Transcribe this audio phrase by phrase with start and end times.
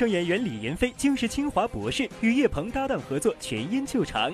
[0.00, 4.32] 声演员李云飞竟是清华博士，与叶鹏搭档合作全因救场。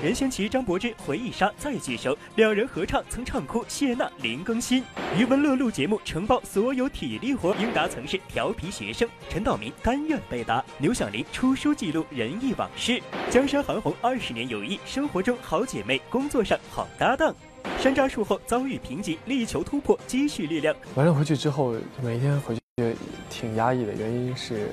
[0.00, 4.84] 任贤齐、张柏芝回忆杀再聚首，两人合唱曾唱哭谢娜林更新。
[5.18, 10.64] 余文乐录节目承包所有体力活，英达曾是调皮学生，陈道明甘愿被打。
[10.78, 17.34] 刘晓玲出书记录仁义往事，江山韩红二十年友谊，生活中好姐妹，工作上好搭档。
[17.80, 20.72] 山楂树后遭遇瓶颈，力求突破，积蓄力量。
[20.94, 22.98] 完了回去之后，每天回去就
[23.28, 24.68] 挺压抑的，原因是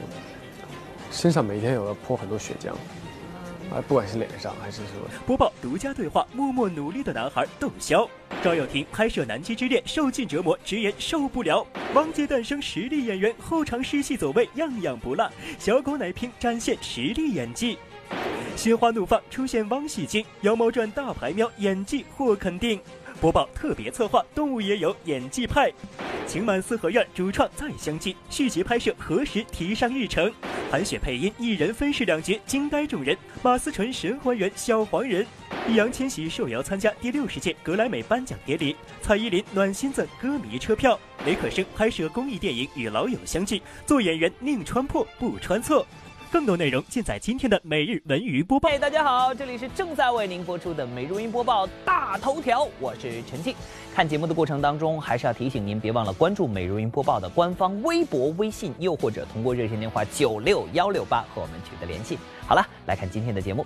[1.12, 2.72] 身上每天有要泼很多血浆。
[3.70, 5.10] 啊，不管是脸上还是什么。
[5.26, 8.10] 播报独家对话，默默努力的男孩窦骁。
[8.42, 11.68] 赵又廷拍摄《南极之恋》，受尽折磨，直言受不了。
[11.94, 15.30] 汪杰诞生实力演员，后场试戏走位样样不落。
[15.60, 17.78] 小狗奶瓶展现实力演技。
[18.56, 22.80] 心花怒放出现汪喜晶，《妖猫传》大牌喵演技获肯定。
[23.20, 25.72] 播报特别策划，动物也有演技派。
[26.26, 30.32] 情满四合院主创再相继，续集拍摄何时提上日程？
[30.70, 33.18] 韩雪配音，一人分饰两角，惊呆众人。
[33.42, 35.26] 马思纯神还原小黄人。
[35.68, 38.76] 易烊千玺受邀参加第六十届格莱美颁奖典礼。
[39.02, 41.00] 蔡依林暖心赠歌迷车票。
[41.26, 45.86] 雷可生拍摄公益电影与老友相聚，做演员宁穿破不穿错。
[46.30, 48.68] 更多内容尽在今天的每日文娱播报。
[48.70, 53.56] 嘿，大家好，这里是正在为您播出的每日文娱播报大头条，我是陈静。
[53.96, 62.20] 看节目的过程当中，还是要提醒您，别忘了关注每日文娱播报的官方微博、微信，又或者通过热线电话九六幺六八和我们取得联系。
[62.46, 63.66] 好了，来看今天的节目。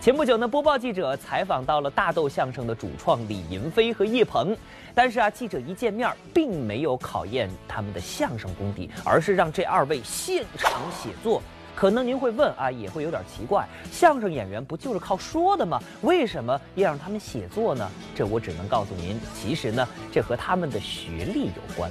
[0.00, 4.56] 前不久呢，播报记者采访到了大豆相声的主创李银飞和叶鹏，
[4.94, 11.42] 但是啊，记者一见面，并没有考验他们的相声功底，而是让这二位现场写作。
[11.76, 15.78] 可能您会问啊，也会有点奇怪，相声演员不就是靠说的吗？
[16.00, 17.86] 为什么要让他们写作呢？
[18.14, 21.90] 这我只能告诉您，其实呢，这和他们的学历有关。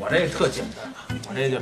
[0.00, 1.58] 我这特简单啊，我这就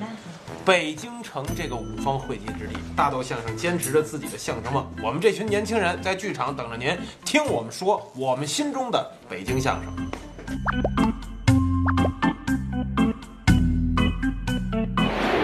[0.65, 4.91] 北京城这个五方汇集之地，大豆相声坚持着自己的相声梦。
[5.03, 9.93] 我们这群年轻人在剧场等着您听我们说我们心中的北京相声。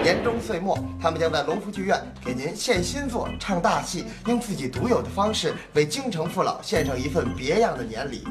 [0.09, 8.27] 年终岁末，他们将在隆福剧院给您献新作、唱大戏，用自己独有的方式为京城父老献上一份别样的年礼。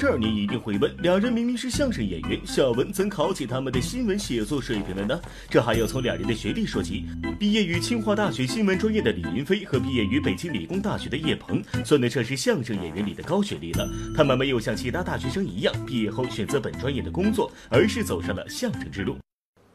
[0.00, 5.20] 这儿，你一定会问：两人明明是相声演员，小文怎考起他们的新闻写作水平了呢？
[5.50, 7.04] 这还要从两人的学历说起。
[7.38, 13.86] 毕业于清华大学新闻专业的李云飞和毕业于北京理工大学的叶鹏，算得上是相声演员里的高学历了。
[14.16, 19.18] 他们没有像其他大学生一样，毕业后选择本专业的工作，而是走上了相声之路。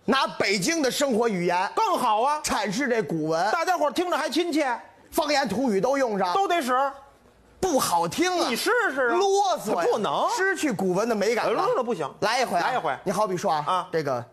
[0.05, 4.75] 拿北京的生活语言更好啊，阐释这古文，大家伙听着还亲切，
[5.11, 6.71] 方言土语都用上，都得使。
[7.65, 8.47] 不好听啊！
[8.47, 9.15] 你试试啊！
[9.15, 11.51] 啰嗦，不能失去古文的美感。
[11.51, 12.95] 啰嗦不行，来一回，来一回。
[13.03, 14.23] 你好比说啊，啊，这个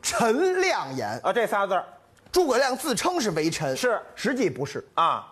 [0.00, 1.78] 陈亮言啊，这仨字
[2.32, 5.30] 诸葛亮自称是为臣，是，实际不是啊。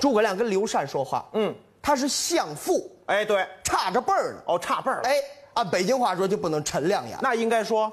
[0.00, 4.42] 诸葛亮跟刘禅说话，嗯，他是相父，哎，对，差着辈儿呢。
[4.46, 5.00] 哦，差辈儿。
[5.04, 5.14] 哎，
[5.54, 7.90] 按北京话说就不能陈亮言，那应该说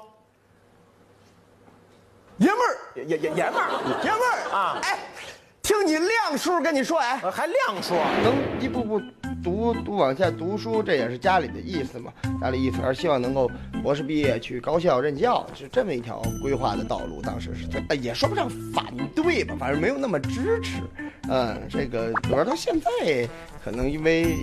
[2.38, 3.70] 爷们儿，爷爷爷们儿，
[4.02, 4.98] 爷们儿啊，哎。
[5.68, 7.92] 听你亮叔跟你说，哎，还亮叔，
[8.24, 8.98] 能一步步
[9.44, 12.10] 读读往下读书，这也是家里的意思嘛。
[12.40, 13.50] 家里意思还是希望能够
[13.82, 17.20] 博士毕业去高校任教，是这么一条规划的道路。
[17.20, 20.80] 当时是，哎，也说不上反对吧，反正没有那么支持。
[21.28, 23.28] 嗯，这个主要到现在，
[23.68, 24.34] 可能因为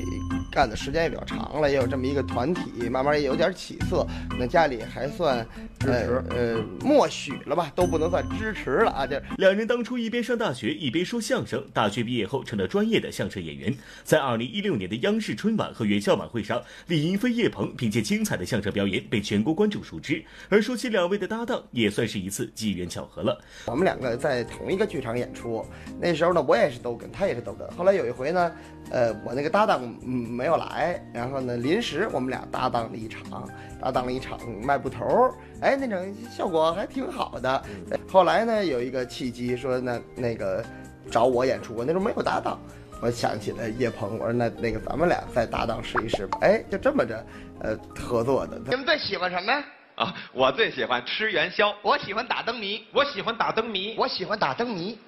[0.51, 4.05] 干的时间也比较长了，也有这么一个团体，慢慢也有点起色。
[4.37, 5.43] 那家里还算
[5.79, 9.07] 支持，呃，默许了吧，都不能算支持了啊。
[9.07, 13.75] 这两人当初一边上大学一边说相声，大学毕业后成了专业的相声演员。
[14.03, 20.23] 在二零一六年的央视春晚和元宵晚会上，李云飞、叶鹏凭借精彩的相声表演被全国观众熟知。
[20.49, 23.43] 而说起两位的搭档，也算是一次机缘巧合了。
[23.65, 25.65] 我们两个在同一个剧场演出，
[25.99, 26.75] 那时候呢，我也是。
[26.85, 28.51] 逗哏他也是逗哏，后来有一回呢，
[28.91, 33.47] 呃，我那个搭档嗯没有来，然后呢，临时我们俩搭档了一场，
[33.81, 37.63] 搭档了一场卖布头，哎，那种效果还挺好的。
[38.09, 40.63] 后来呢，有一个契机说，那那个
[41.09, 42.59] 找我演出，我那时候没有搭档，
[43.01, 47.25] 我想起了叶鹏，我说那那个咱们俩再搭档试一试吧，哎，就这么着，
[47.59, 48.59] 呃，合作的。
[48.67, 49.53] 你们最喜欢什么？
[49.95, 54.99] 啊，我最喜欢吃元宵，我喜欢打灯谜，我喜欢打灯谜，我喜欢打灯谜。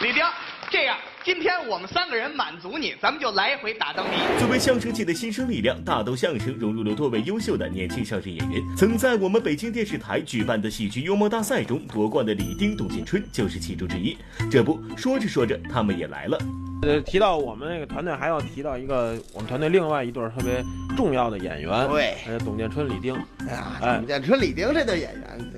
[0.00, 0.22] 李丁，
[0.70, 4.16] 这样，今天我们三个人满足你，咱们就来一回打灯谜。
[4.38, 8.62] 作为相声界的新生力量，大豆相声融入了多位优秀的年轻相声演员。
[8.76, 14.16] 曾在我们北京电视台举办的喜剧幽默大赛中夺冠的李丁、董建春就是其中之一。
[14.48, 16.38] 这不说着说着，他们也来了。
[16.82, 20.64] 呃，提到我们那个团队，还要提到一个我们团队另外一对特别
[20.96, 23.16] 重要的演员，对，呃，董建春、李丁。
[23.48, 25.52] 哎呀，董建春、李丁这对演员，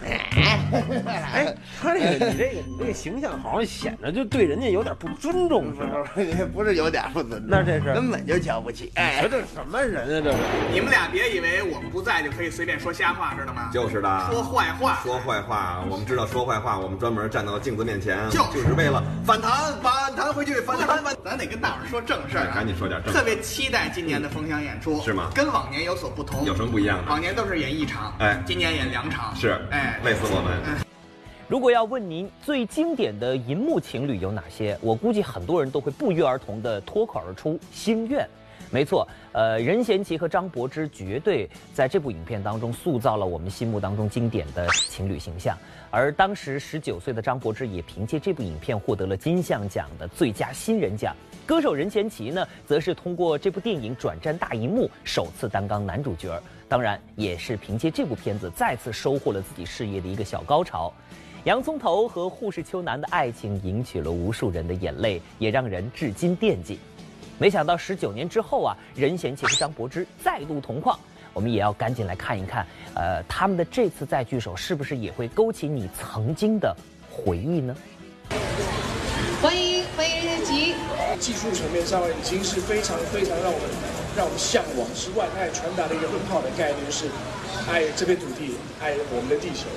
[1.32, 5.80] 哎，他这个你这个你这个形象好像显得就对人家有点不尊重似
[6.36, 8.90] 的， 不是有点不尊重，那这是根本就瞧不起。
[8.94, 10.22] 哎，这什么人啊？
[10.24, 10.38] 这是
[10.72, 13.70] 你们俩别以为我们不在就可以随便说瞎话，知道吗？
[13.72, 15.84] 就是的，说坏话，说坏话。
[15.90, 19.50] 我们知道说坏话，我们专门站到镜子面前，就就是为了反弹，
[19.82, 21.14] 反弹回去，反弹反。
[21.24, 23.12] 咱得跟大伙说正事儿，赶紧说点正。
[23.12, 25.30] 特别期待今年的封箱演出，是吗？
[25.34, 27.10] 跟往年有所不同，有什么不一样的？
[27.10, 30.78] 往年都是演一场，哎，今年演两场，是，哎， 累死我们。
[31.48, 38.24] 如果要问您最经典的银幕情侣有哪些，我估计很多人都会不约而同的脱口而出“心愿”。
[38.70, 45.58] 没错，呃，任贤齐和张柏芝绝对在这部影片当中塑造了我们心目当中经典的情侣形象。
[45.90, 51.12] 而当时十九岁的张柏芝也凭借这部影片获得了金像奖的最佳新人奖。
[51.44, 56.40] 歌手任贤齐呢，则是通过这部电影转战大荧幕，首次担纲男主角。
[56.70, 60.92] 当然，也是凭借这部片子再次收获了自己事业的一个小高潮。
[61.42, 66.78] 洋葱头和护士秋楠的爱情引起了无数人的眼泪，也让人至今惦记。
[67.40, 70.96] 没想到十九年之后啊，任贤齐和张柏芝再度同框，
[71.32, 72.64] 我们也要赶紧来看一看，
[72.94, 76.72] 呃，他们的这次再聚首是不是也会勾起你曾经的
[77.10, 77.74] 回忆呢？
[79.42, 80.29] 欢迎欢迎，
[81.18, 83.68] 技术层面上已经是非常非常让我们
[84.16, 87.06] 让我们向往之外，它也传达了一个很好的概念，就是
[87.68, 89.68] 爱这片土地，爱我们的地球。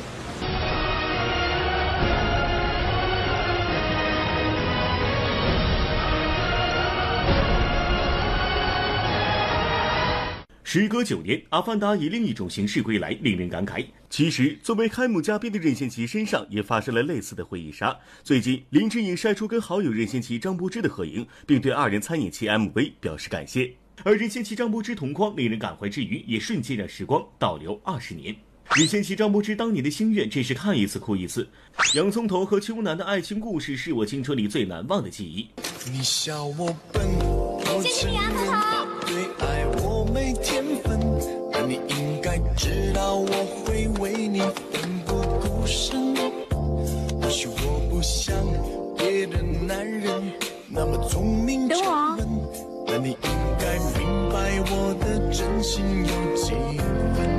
[10.64, 13.86] 时隔九年，《阿凡达》以另一种形式归来，令人感慨。
[14.14, 17.98] 其实，作为开幕嘉宾的任贤齐身上也发生了类似的回忆杀。
[18.24, 23.74] 最近，林志颖晒出跟好友任贤齐、张柏芝的合影，并对二人参演其 MV 表示感谢。
[24.04, 28.36] 而任贤齐、张柏芝同框，令人感怀之余，也瞬间让时光倒流二十年。
[28.76, 31.50] 任贤齐、张柏芝当年的心愿，真是看一次哭一次。
[31.96, 35.50] 洋葱头和秋楠的爱情故事，是我青春里最难忘的记忆。
[35.92, 37.04] 你笑我笨，
[37.82, 38.18] 谢谢你，
[47.34, 48.36] 许我不像
[48.96, 50.22] 别的男人
[50.70, 52.28] 那么聪明沉稳，
[52.86, 53.18] 但你应
[53.60, 56.52] 该明白我的真心有几
[57.18, 57.34] 分。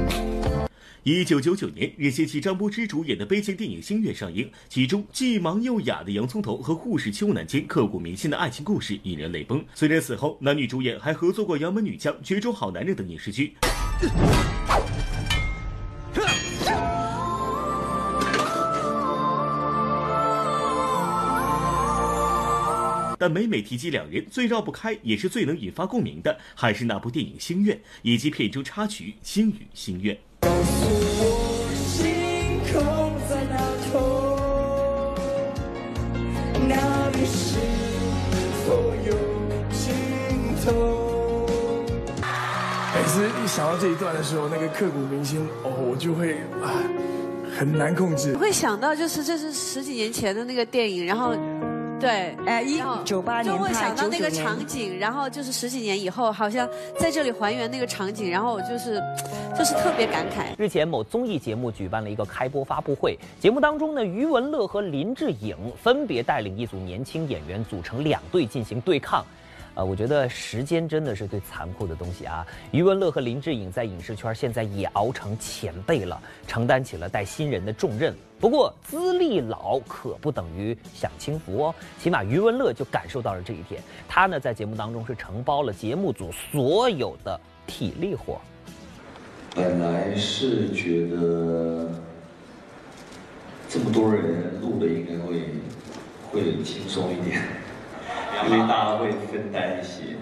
[1.05, 9.65] 一九九九年，任贤齐、张柏芝主演的悲情电影《星月》上映，其中既盲又哑的洋葱头和护士邱楠间刻骨铭心的爱情故事引人泪崩。
[9.77, 13.55] 虽然此后男女主演还合作过《杨门女将》《绝种好男人》等影视剧，
[23.25, 30.15] 但每每提及两人，最绕不开也是最能引发共鸣的，还是那部电影《心愿》以及片中插曲《星语心愿》。
[30.41, 30.87] 告诉
[31.25, 32.05] 我，星
[32.71, 33.57] 空在哪
[33.91, 35.17] 头？
[36.69, 37.57] 那里是
[38.67, 39.17] 否有
[39.73, 39.95] 尽
[40.67, 41.47] 头？
[42.95, 46.77] 每次一想到这一段的时候，那个刻骨铭心，哦，我就会啊，
[47.57, 48.37] 很难控制。
[48.37, 51.35] 会想到就是这是十几年前的那个电影，然后。
[52.05, 56.69] 对，哎，一九八年就会想到那个场景，然后就是十几年以后，好像
[56.99, 59.03] 在这里还原那个场景，然后我就是，
[59.57, 60.55] 就是特别感慨。
[60.59, 69.25] 日前，某综艺节目举办了一个开播发布会，节目当中呢，余文乐和林志颖分别带领一组年轻演员组成两队进行对抗。
[69.75, 72.47] 呃，我觉得时间真的是最残酷的东西啊！
[72.71, 78.15] 余文乐和林志颖在影视圈现在也熬成前辈了，承担起了带新人的重任。
[78.39, 83.83] 不过资历老可不等于享清福哦，起码余文乐就感受到了这一点。
[84.09, 88.41] 他呢在节目当中是承包了节目组所有的体力活。
[89.57, 91.89] 本来是觉得
[93.69, 95.43] 这么多人录的应该会
[96.31, 97.43] 会轻松一点，
[98.47, 100.17] 因为大家会分担一些，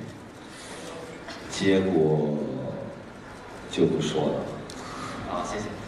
[1.51, 2.37] 结果
[3.71, 4.35] 就不说了。
[5.31, 5.82] 好，谢谢。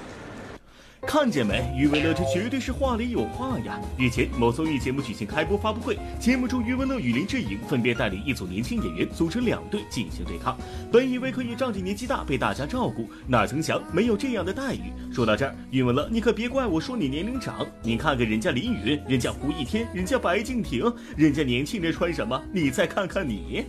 [1.06, 1.62] 看见没？
[1.76, 3.80] 余文乐这绝对是话里有话呀！
[3.96, 10.56] 日前，某综艺节目举行开播发布会，节目中余文乐与林志颖分别带领一组年轻演员组成两队进行对抗。
[10.90, 14.92] 本以为可以仗着年纪大被大家照顾，哪曾想没有这样的待遇。
[15.12, 17.64] 说到这儿，余文乐，你可别怪我说你年龄长。
[17.82, 22.42] 你看看人家林允，人家胡一天，人家白敬亭，人家年轻人穿什么？
[22.52, 23.64] 你再看看你。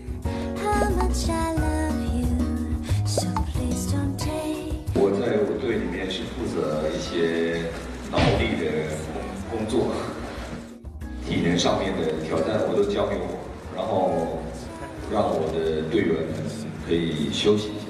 [11.58, 13.40] 上面的挑战我都交给我，
[13.76, 14.42] 然后
[15.12, 16.34] 让我的队员们
[16.88, 17.86] 可以休息一下。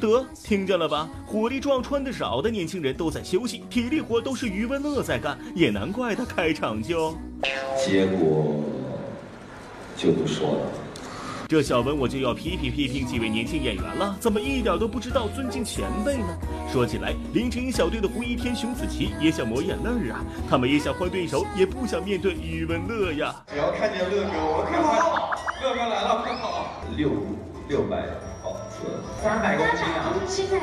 [0.00, 1.08] 得，听见了吧？
[1.26, 7.14] 火力壮、穿的少的年轻人都在休息，体力活都是余文乐在干，也难怪他开场就……
[7.86, 8.62] 结果
[9.96, 10.60] 就不说了。
[11.50, 16.28] 这小文我就要批评批评几位年轻演员了，怎么一点都不知道尊敬前辈呢？
[16.72, 23.34] 说起来，林志颖小队的胡一天、熊梓淇也想抹眼泪啊，他们也想换对手，也不想面对余文乐呀。
[23.48, 25.34] 只要看见乐哥，我快跑！
[25.60, 26.70] 乐哥来了，快跑！
[26.96, 27.10] 六
[27.66, 28.06] 六百
[28.44, 28.86] 毫克，
[29.20, 30.14] 三百公斤啊！
[30.28, 30.60] 现在，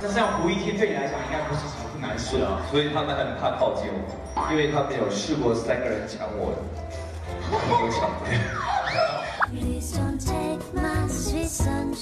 [0.00, 6.56] 那像胡一天对你来讲应该不是什么难事啊，所以他们很怕靠近我，因为他们有试过三个人抢我，
[7.52, 8.79] 都抢不了。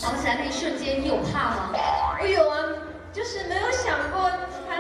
[0.03, 1.73] 跑起来那一瞬间，你有怕吗？
[2.21, 2.59] 我有啊，
[3.13, 4.31] 就是没有想过
[4.69, 4.77] 他，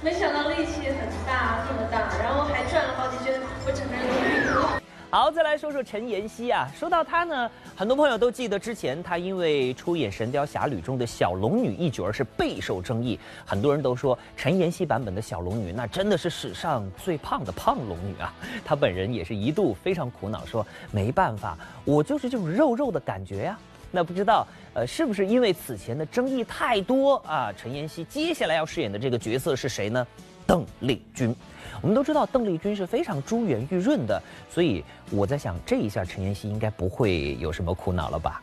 [0.00, 4.77] 没想到力气很大，这么大，然后还转了好几圈，我整个人都晕了。
[5.10, 6.70] 好，再来说说陈妍希啊。
[6.78, 18.30] 说到她呢，很多朋友都记得之前她因为出演《神雕侠侣》中的小龙女一角是备受争议，很多人都说陈妍希版本的小龙女那真的是史上最胖的胖龙女啊。
[18.62, 23.58] 她本人也是一度非常苦恼，说没办法，我就是这种肉肉的感觉呀。
[23.90, 27.50] 那不知道呃是不是因为此前的争议太多啊？
[27.56, 30.06] 陈妍希接下来要饰演的这个角色是谁呢？
[30.46, 31.34] 邓丽君。
[31.80, 34.20] 我们都知道邓丽君是非常珠圆玉润的，
[34.50, 38.42] 所以我在想，这一下陈妍希应该不会有什么苦恼了吧？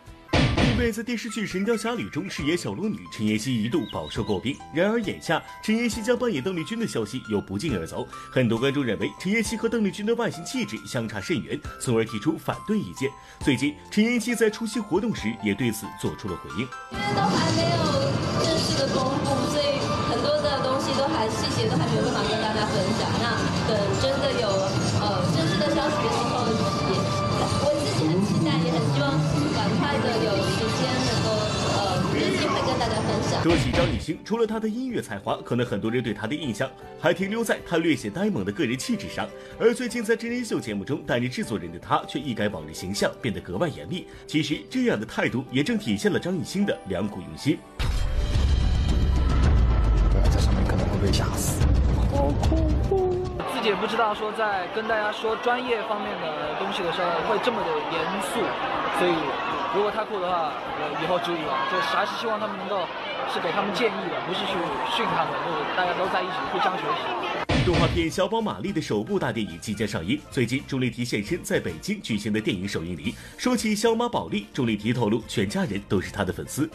[0.57, 4.57] 因为在电视剧《神雕侠侣》中饰演小龙女，陈妍希一度饱受诟病。
[4.73, 13.09] 然而眼下，陈妍希将扮演邓丽君的消息又不胫而走，很多观众认为陈妍希和邓丽君的外形气质相差甚远，从而提出反对意见。
[13.39, 16.67] 最近，陈妍希在出席活动时也对此做出了回应。
[16.91, 17.77] 因为都还没有
[18.43, 23.09] 正式的公布，所以很多的东西都还细节都还没有办法跟大家分享。
[23.19, 23.35] 那
[23.67, 24.71] 等真的有了
[33.45, 36.67] 说起张艺兴，除了他的音乐才华，可能很多人对他的印象
[36.99, 39.29] 还停留在他略显呆萌的个人气质上。
[39.59, 44.07] 而最近在真人秀节目中担任制作人的他，却一改往日形象，变得格外严厉。
[44.25, 47.59] 其实这样的态度，也正体现了张艺兴的良苦用心。
[50.33, 51.63] 在上面可能会被吓死。
[52.09, 53.13] 好恐怖！
[53.53, 58.01] 自己也不知道说在跟大家说专业方面的东西的时候会这么的严
[58.33, 58.41] 肃，
[58.97, 59.13] 所以
[59.75, 61.53] 如果太酷的话，呃，以后注意了。
[61.71, 62.87] 就还是希望他们能够
[63.33, 64.53] 是给他们建议的，不是去
[64.95, 67.44] 训他们，就是大家都在一起互相学习。
[67.65, 70.21] 动画片《小宝玛丽》的首部大电影即将上映。
[70.29, 73.15] 最近，钟丽缇现身在北京举行的电影首映礼。
[73.39, 76.69] 说起小马宝莉，钟丽缇透露，全家人都是她的粉丝。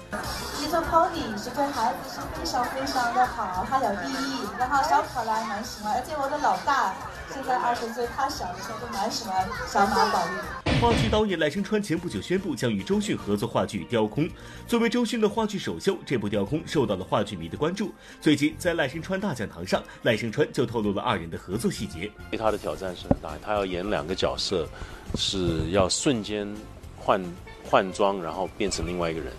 [0.57, 6.93] 其实 Pony 是对孩子是非常非常的好，他有意义，然后小可爱蛮喜欢，而且我的老大
[7.33, 10.33] 现在二十岁，他小的时候都蛮喜欢小马宝莉。
[10.81, 14.25] 话剧导演赖声川前不久宣布将与周迅合作话剧《雕空》。
[14.67, 17.93] 作为周迅的话剧首秀，这部《雕空》受到了话剧迷的关注。
[18.19, 22.11] 最近在赖声川大讲堂上，赖声川就透透露了二人的合作细节。
[22.31, 24.67] 对他的挑战是很大，他要演两个角色，
[25.15, 26.49] 是要瞬间
[26.97, 27.23] 换
[27.63, 29.31] 换装，然后变成另外一个人。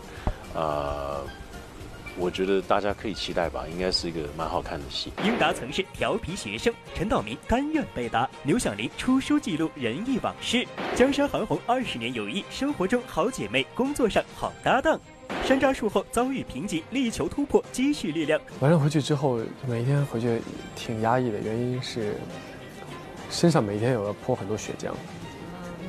[0.53, 1.23] 呃，
[2.17, 5.11] 我觉得大家可以期待吧，应该是一个蛮好看的戏。
[5.23, 14.99] 英达曾是调皮学生，陈道明甘愿被打，刘晓玲出书记录仁义往事，江山韩红二十年友谊，生活中好姐妹，工作上好搭档。
[15.45, 18.39] 山楂树后遭遇瓶颈，力求突破，积蓄力量。
[18.59, 20.41] 晚上回去之后，每天回去
[20.75, 22.17] 挺压抑的，原因是
[23.29, 24.89] 身上每天有要泼很多血浆，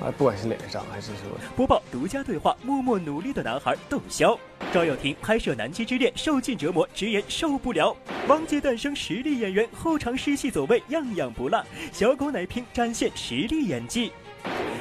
[0.00, 1.24] 啊，不管是脸上还是说。
[1.56, 4.38] 播报独家对话，默默努力的男孩窦骁。
[4.72, 7.94] 赵又廷拍摄《南极之恋》，受尽折磨，直言受不了。
[8.26, 11.62] 汪杰诞生实力演员，后场试戏走位样样不落。
[11.92, 14.10] 小狗奶瓶展现实力演技。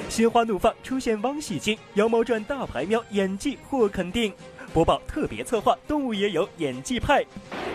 [0.08, 4.32] 心花怒放出现汪喜金，《妖猫传》大牌喵演技获肯定。
[4.74, 7.26] 播报特别策划，动物也有演技派。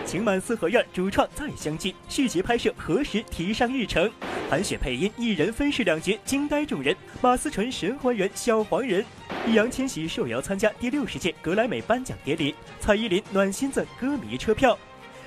[0.07, 4.09] 情满四合院主创再相继，续集拍摄何时提上日程？
[4.49, 6.95] 韩雪配音一人分饰两角，惊呆众人。
[7.21, 9.05] 马思纯神还原小黄人。
[9.45, 14.79] 易烊千玺受邀参加第六十届格莱美颁奖典礼，蔡依林暖心赠歌迷车票。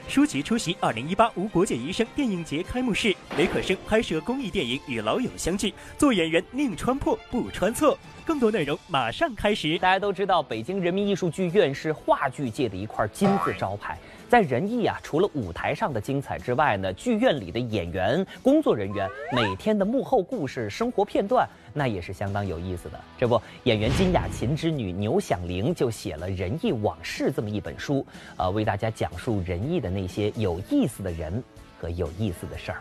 [0.08, 5.68] 舒淇出席2018无国界医生电影节开幕式，雷可生拍摄公益电影《与老友相聚》，
[5.98, 7.96] 做演员宁穿破不穿错。
[8.24, 9.78] 更多内容马上开始。
[9.78, 13.98] 大家都知道，北京人民艺术剧院是话剧界的一块金字招牌。
[14.30, 23.00] 在人艺啊，除了舞台上的精彩之外呢，剧院里的演员、工作人员每天的幕后故事、生活片段，那也是相当有意思的。
[23.18, 28.06] 这不，演员金雅琴之女牛响铃就写了《仁义往事》这么一本书，
[28.36, 31.42] 呃，为大家讲述仁义的那些有意思的人
[31.80, 32.78] 和有意思的事儿。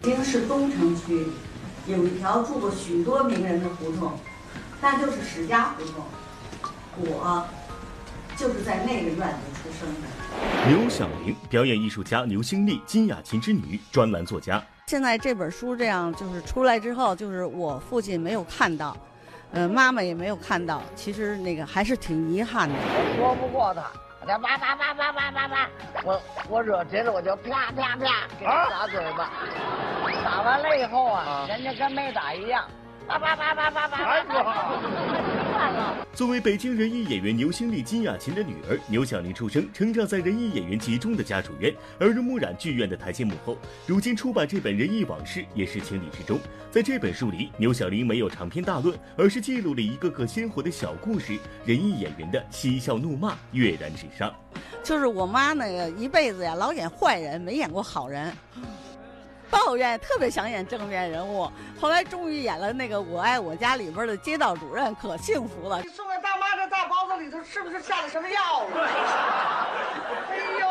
[0.00, 1.26] 北京市东城区
[1.88, 4.12] 有一条住过许多名人的胡同，
[4.80, 6.04] 那就是史家胡同。
[7.00, 7.44] 我
[8.38, 10.08] 就是在那个院子出生的。
[10.68, 14.62] 刘晓玲，表演艺术家牛星丽、金雅琴之女，专栏作家。
[14.86, 18.96] 现在这本书这样就是出来之后，就是我父亲没有看到，
[19.52, 22.74] 呃，妈妈也没有看到，其实那个还是挺遗憾的。
[22.76, 23.82] 我说不过他，
[24.24, 25.68] 他叭叭叭叭叭叭叭，
[26.04, 29.32] 我我惹急了我就啪啪啪给他打嘴巴，
[30.24, 32.64] 打完了以后啊，人家跟没打一样。
[33.08, 34.28] 叭叭叭叭叭叭！
[36.12, 43.56] 作为北京人艺演员牛星丽、金雅琴的女儿，牛小玲出生、成长在人艺演员集中的家属院，耳濡目染剧院的台前幕后。
[43.86, 46.38] 如今出版这本《人艺往事》也是情理之中。
[46.70, 54.30] 在这本书里，牛小玲没有长篇大论，而是记录了一个个鲜活的小故事，人艺演员的嬉笑怒骂跃然纸上。
[54.82, 58.30] 就是我妈那个一辈子呀，老演坏人，没演过好人。
[59.50, 61.50] 抱怨特别想演正面人物，
[61.80, 65.80] 后来终于演了那个《我爱我家》里边的街道主任，可幸福了。
[65.82, 68.88] 你送给大妈这大包子里头是不是下了什么药了？
[70.30, 70.68] 哎呦，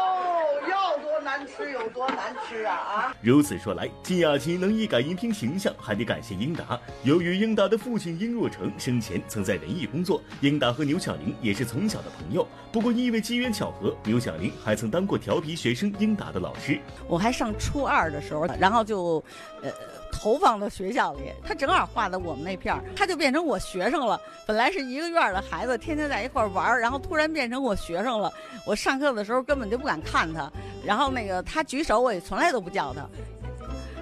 [1.28, 3.16] 难吃有多难吃啊啊！
[3.22, 6.80] 如此说来，金雅琴能一改荧屏形象，还得感谢英达。
[7.04, 12.48] 由于英达的父亲英若成生前曾在仁义工作，英达和牛小玲也是从小的朋友。
[12.72, 16.80] 不过因为机缘巧合，牛小玲还曾当过调皮学生英达的老师。
[17.10, 19.22] 我还上初二的时候，然后就，
[19.62, 19.70] 呃。
[20.12, 24.20] 投放到学校里，他正好画的我们那片儿，他就变成我学生了。
[24.46, 28.32] 本来是一个院的孩子，天天在一块玩儿，然后突然变成我学生了。
[28.66, 30.52] 我上课的时候根本就不敢看他，
[30.84, 33.08] 然后那个他举手，我也从来都不叫他，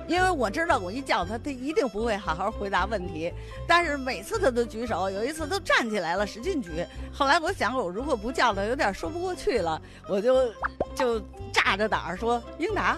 [0.08, 3.32] 因为我知道我一叫他，他一定不会好好回答问题。
[3.68, 6.86] 但是每次他都举手，有一次都站起来了，使劲举。
[7.12, 10.52] 后来我想，我如果不叫他，有点说不过去了，我就
[10.96, 11.20] 就
[11.52, 12.98] 炸着胆儿说：“英达。”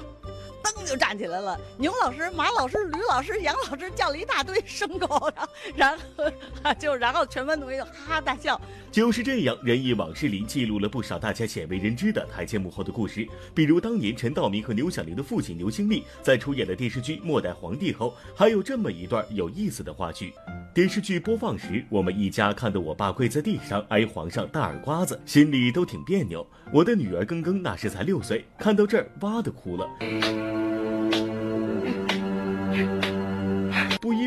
[0.72, 5.32] 噔就站起来了，牛老师、马老师、吕老师、杨老师叫了一大堆牲口，
[5.76, 6.24] 然后
[6.64, 8.60] 然后就然后全班同学就哈哈大笑。
[8.92, 20.34] 就是这样，《人艺往事》里记录了不少大家鲜为人知的台前幕后的故事，比如当年陈道明和牛小玲的父亲牛星丽在出演了电视剧《末代皇帝》后，还有这么一段有意思的话剧。
[20.74, 26.46] 电视剧播放时，我们一家看得我爸跪在地上挨皇上大耳刮子，心里都挺别扭。
[26.72, 30.57] 我的女儿庚庚那时才六岁，看到这儿哇的哭了。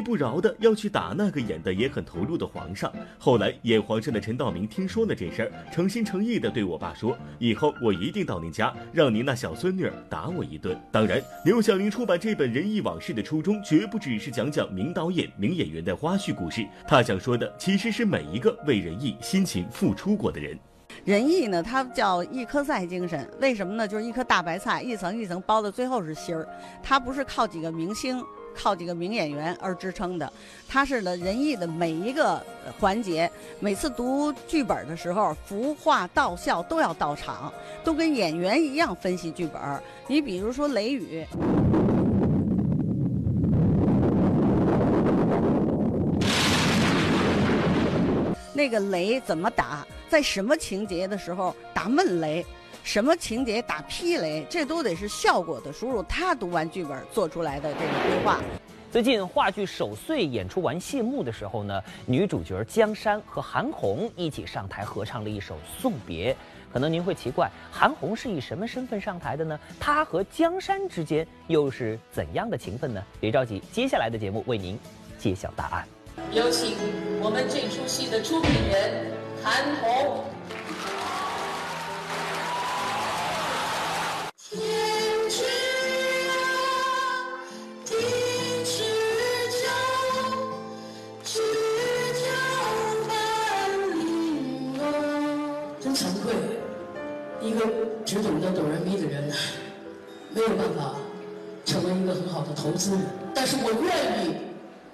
[0.00, 2.92] 不饶的要去打那个演的也很投入的皇上。
[3.18, 16.66] 后来演皇上的陈道明听说了这事儿，诚心诚意的对我爸说：“以后我一定到您家，让您那小孙女打我一顿。”当然，刘晓玲出版这本《人艺往事》的初衷，绝不只是讲讲名导演、名演员的花絮故事。
[16.86, 20.58] 他想说的，其实是每一个为人艺辛勤付出过的人。
[21.04, 23.86] 人艺呢，它叫一颗菜精神，为什么呢？
[23.86, 26.46] 就是一颗大白菜，一层一层包的，最后是芯儿。
[26.82, 28.22] 它不是靠几个明星。
[28.54, 30.32] 靠几个名演员而支撑的，
[30.68, 32.44] 他是呢仁义的每一个
[32.78, 39.60] 环节，每次读剧本的时候，服化道笑都要到场，都跟演员一样分析剧本。
[40.06, 41.24] 你比如说《雷雨》，
[48.52, 52.44] 那个雷怎么打，在什么情节的时候打闷雷？
[52.82, 56.02] 什么情节打劈雷，这都得是效果的输入。
[56.04, 58.40] 他读完剧本做出来的这个规划。
[58.90, 66.36] 最近话剧守岁演出完谢幕的时候呢，女主角江山和韩红一起上台合唱了一首送别。
[66.72, 69.58] 可能您会奇怪，韩红是以什么身份上台的呢？
[69.78, 73.02] 她和江山之间又是怎样的情分呢？
[73.20, 74.78] 别着急，接下来的节目为您
[75.18, 75.86] 揭晓答案。
[76.32, 76.76] 有请
[77.22, 79.12] 我们这出戏的出品人
[79.42, 80.29] 韩红。
[98.61, 99.33] 哆来咪的人，
[100.35, 100.94] 没有办法
[101.64, 103.01] 成为一个很好的投资人。
[103.35, 104.35] 但是我愿意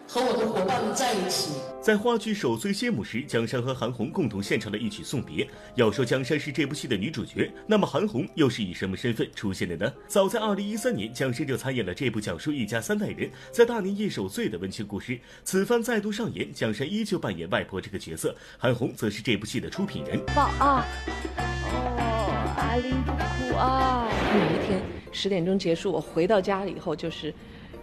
[0.07, 1.51] 和我的伙伴们在一起。
[1.83, 5.49] 在话剧守岁谢幕时，江山和韩红共同献唱了一曲送别。
[5.75, 9.93] 要说江山是这部戏的女主角，那么韩红又是以什么身份出现的呢？
[10.07, 15.19] 早在2013年，江山就参演了这部讲述一家三代人在大年夜守岁的温情故事。
[15.43, 20.25] 此番再度上演，江山依旧扮演外婆这个角色，韩红则是这部戏的出品人。
[20.27, 20.87] 报啊！
[21.73, 22.16] 哦，
[22.57, 24.09] 阿丽哭啊！
[24.35, 24.81] 每一天
[25.13, 27.33] 十点钟结束，我回到家里以后就是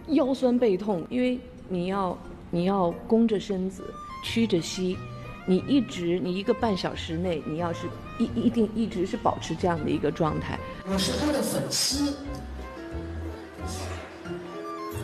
[0.08, 2.16] 腰酸背痛，因为你要。
[2.50, 3.82] 你要弓着身子，
[4.22, 4.96] 屈着膝，
[5.44, 10.56] 你一直，你一个半小时内，你要是一一定一直是保持这样的一个状态。
[10.86, 12.14] 我是他的粉丝，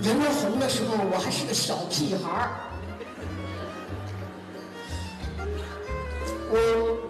[0.01, 2.51] 人家红的时候，我还是个小屁孩儿。
[6.53, 7.10] 我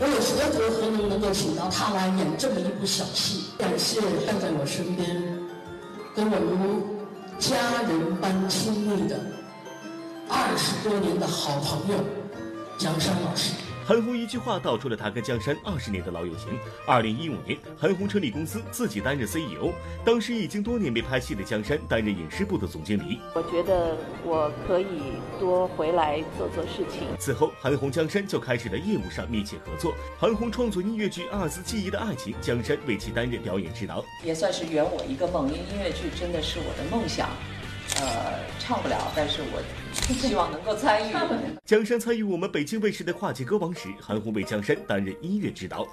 [0.00, 3.50] 我有何德何能能够请到他来演这么一部小戏？
[3.58, 5.22] 感谢站在我身边，
[6.14, 6.98] 跟我如。
[7.38, 9.16] 家人般亲密的
[10.28, 12.02] 二十多年的好朋友
[12.76, 13.52] 蒋山老师。
[13.88, 16.58] 韩红一句话道出了他跟江山二十年的老友情。
[16.86, 19.72] 二零一五年，韩红成立公司，自己担任 CEO。
[20.04, 23.18] 当时已经多年没拍戏的江山担任影视部的总经理。
[23.34, 23.96] 我觉得
[24.26, 27.08] 我可以多回来做做事情。
[27.18, 29.94] 此后，韩红、江山就开始了业务上密切合作。
[30.20, 35.46] 韩红创作音乐剧《二次记忆的爱情》，江山为其担任表演指导，也算是圆我一个梦。
[35.46, 37.30] 因为音乐剧真的是我的梦想。
[38.00, 39.60] 呃，唱不了，但是我
[39.92, 41.12] 希望能够参与。
[41.66, 45.86] 江山参与我们北京卫视的跨界歌王时，韩红为江山担任音乐指导。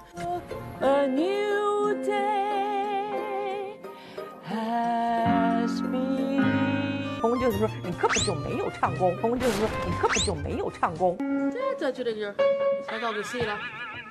[0.80, 3.74] A new day
[4.48, 6.44] has been。
[7.20, 9.16] 红红就是说，你根本就没有唱功。
[9.16, 11.18] 红红就是说，你根本就没有唱功。
[11.50, 12.32] 这这就这句，
[12.86, 13.58] 才到个 C 了。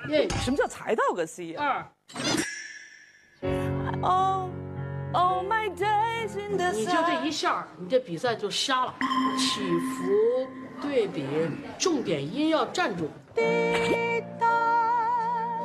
[0.10, 1.90] 耶，什么叫才到个 C 啊？
[3.42, 4.00] 二。
[4.02, 4.45] 哦。
[6.78, 8.94] 你就这一下，你这比赛就瞎了。
[9.38, 10.48] 起伏、
[10.82, 11.26] 对比、
[11.78, 13.10] 重点音要站住。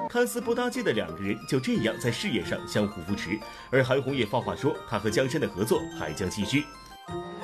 [0.09, 3.39] 看似不搭界的两个人，就这样在事业上相互扶持。
[3.71, 6.65] 而韩红也放话说，他和江山的合作还将继续。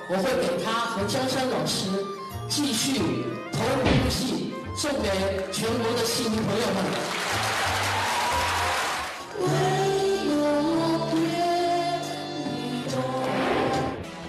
[0.09, 1.89] 我会给他和江山老师
[2.49, 2.99] 继续
[3.53, 5.09] 投一部戏，送给
[5.53, 7.26] 全国的戏迷朋友们。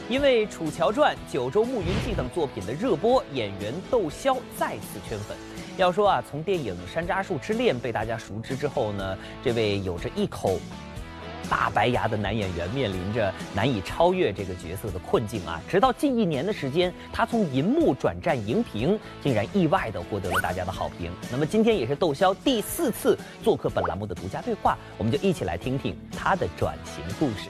[0.10, 5.36] 因为《楚乔传》《九州牧云记》等作品的热播，演员窦骁再次圈粉。
[5.76, 10.58] 要说啊，从电影《山楂树之恋》被大家熟知之后呢，这位有着一口
[11.50, 15.62] 大白牙的男演员面临着难以超越这个角色的困境啊。
[15.68, 21.12] 直到近一年的时间，他从银幕转战荧屏，竟然意外地获得了大家的好评。
[21.30, 27.50] 那么今天也是窦骁第四次做客本栏目的独家对话，我们就一起来听听他的转型故事。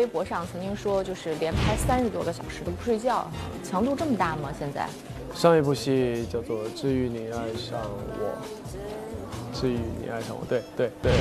[0.00, 3.30] 微博上曾经说，就是连拍三十多个小时都不睡觉，
[3.62, 4.50] 强度这么大吗？
[4.58, 4.88] 现在？
[5.34, 8.32] 上一部戏叫做《治愈你爱上我》，
[9.60, 11.12] 治愈你爱上我，对对对。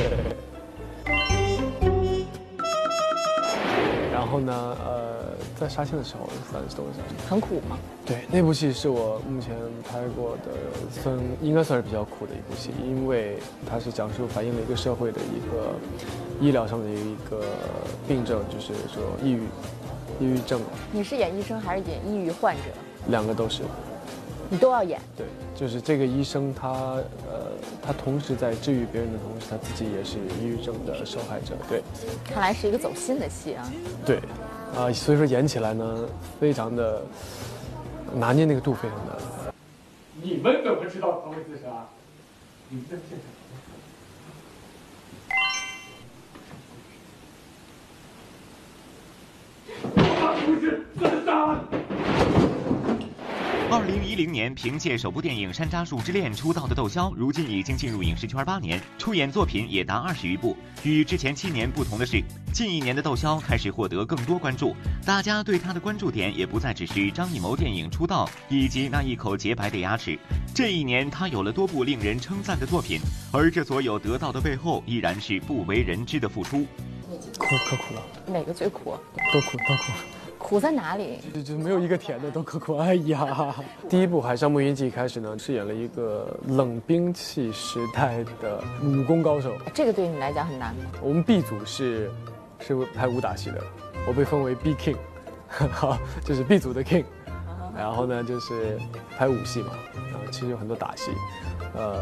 [4.13, 5.18] 然后呢，呃。
[5.59, 7.77] 在杀青的时候，三十多个小时，很苦吗？
[8.05, 13.37] 对，那部戏是我目前拍过的，算应该算是比较苦的一部戏，因为
[13.69, 15.75] 它是讲述反映了一个社会的一个
[16.39, 17.43] 医疗上的一个
[18.07, 19.43] 病症，就是说抑郁，
[20.21, 20.61] 抑郁症。
[20.93, 22.61] 你是演医生还是演抑郁患者？
[23.07, 23.63] 两个都是。
[24.51, 24.99] 你都要演？
[25.15, 26.69] 对，就是这个医生，他
[27.29, 27.51] 呃，
[27.85, 31.53] 他同时在治愈别人的同时，他自己也是抑郁症的受害者。
[31.67, 31.83] 对。
[32.23, 33.69] 看来是一个走心的戏啊。
[34.05, 34.19] 对。
[34.75, 36.07] 啊，所以说演起来呢，
[36.39, 37.01] 非常的
[38.15, 39.15] 拿捏那个度非常难。
[40.21, 41.87] 你们怎么知道他会自杀？
[42.69, 43.25] 你们在现场。
[50.45, 51.59] 不是自杀。
[53.71, 60.57] 二零一零年凭借首部电影《山楂树之恋》出道的窦骁，如今已经进入影视圈八年，出演作品也达二十余部。
[60.81, 62.19] 与之前七年不同的是，
[62.51, 70.17] 近一年的窦骁开始获得更多关注，大家对他的关注点也不再只是张艺谋电影出道以及那一口洁白的牙齿。
[70.55, 72.99] 这一年，他有了多部令人称赞的作品，
[73.31, 76.65] 而这所有得到的背后，依然是不为人知的付出。
[77.37, 78.97] 苦可苦了，哪个最苦？
[79.31, 79.93] 都苦都苦。
[80.49, 81.19] 苦在哪里？
[81.31, 82.75] 就就没有一个甜的，都可苦。
[82.77, 83.55] 哎呀，
[83.87, 89.53] 第一部《海上牧云记》开始呢，饰演了一个冷兵器时代的武功高手。
[89.75, 90.81] 这个对你来讲很难吗？
[91.03, 92.09] 我们 B 组是
[92.59, 93.63] 是拍武打戏的，
[94.07, 94.97] 我被封为 B King，
[95.47, 97.05] 好， 就是 B 组的 King。
[97.77, 98.79] 然后呢，就是
[99.17, 99.73] 拍武戏嘛，
[100.11, 101.11] 然后其实有很多打戏。
[101.75, 102.01] 呃，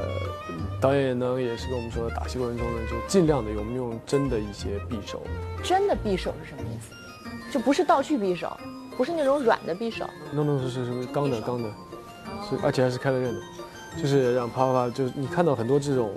[0.79, 5.21] 导演呢也是跟我们说，打戏过程中呢，就尽量的我们用真的一些匕首。
[5.61, 6.93] 真的匕首是什么意思？
[7.59, 8.55] 不是道具匕首，
[8.97, 10.05] 不是那种软的匕首。
[10.31, 11.69] no no 是是是钢的钢的，
[12.49, 13.41] 是而且还是开了刃的，
[14.01, 16.11] 就是让啪啪啪，就是你看到很多这种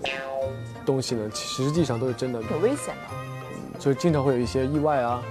[0.84, 2.42] 东西呢，实际上都是真的。
[2.42, 3.80] 挺危险的。
[3.80, 5.22] 所以经常会有一些意外啊。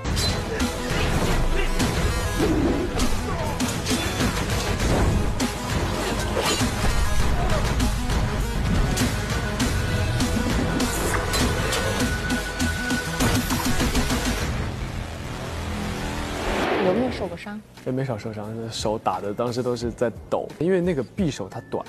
[17.30, 17.62] 过伤？
[17.86, 21.86] 也没少受伤，手打的当时都是在抖，因为那个匕首它短，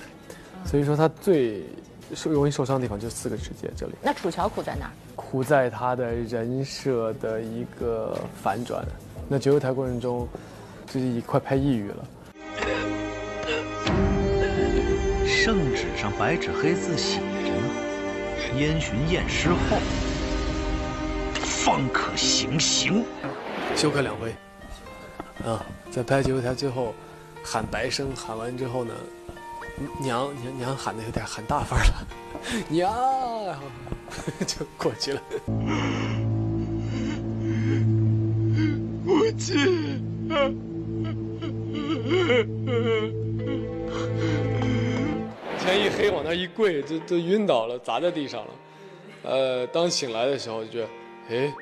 [0.65, 1.65] 所以说它最
[2.15, 3.95] 受容易受伤的地方就四个指节这里。
[4.03, 4.93] 那楚乔苦在哪儿？
[5.17, 8.85] 苦在他的人设的一个反转。
[9.29, 10.29] 那九九台过程中，
[10.87, 12.05] 就是一快拍抑郁了。
[15.27, 19.79] 圣旨上白纸黑字写着呢：燕巡验尸后，
[21.35, 23.05] 方可行刑。
[23.77, 24.35] 休克两回。
[25.45, 26.95] 啊，在拍节目台最后
[27.43, 28.95] 喊白声，喊完之后呢，
[30.01, 32.07] 娘娘娘喊的有点喊大范儿了，
[32.69, 32.93] 娘，
[33.47, 33.63] 然后
[34.47, 35.23] 就过去了。
[39.03, 40.05] 母亲，
[45.59, 48.51] 天一黑往那一跪，就就晕倒了，砸在地上了。
[49.23, 50.89] 呃，当醒来的时候就觉得，
[51.31, 51.55] 哎，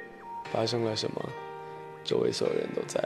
[0.52, 1.28] 发生了什么？
[2.04, 3.02] 周围所有人都在。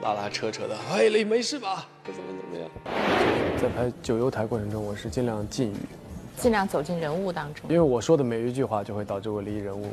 [0.00, 1.86] 拉拉扯扯的，哎，你没事吧？
[2.04, 2.70] 怎么怎么样？
[3.60, 5.76] 在拍九幽台过程中，我是尽量禁语，
[6.36, 7.68] 尽量走进人物当中。
[7.68, 9.90] 因为我说的每一句话，就会导致我离人物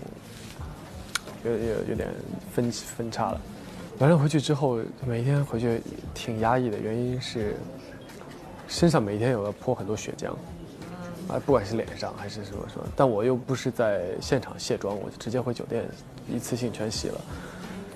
[1.43, 2.07] 有有有点
[2.53, 3.41] 分分叉了。
[3.97, 5.81] 完了回去之后，每天回去
[6.13, 7.55] 挺压抑的，原因是
[8.67, 10.29] 身上每天有要泼很多血浆，
[11.33, 15.83] 啊，不管是脸上还是什么什么，但我又不是在现场卸妆，我就直接回酒店
[16.31, 17.21] 一次性全洗了。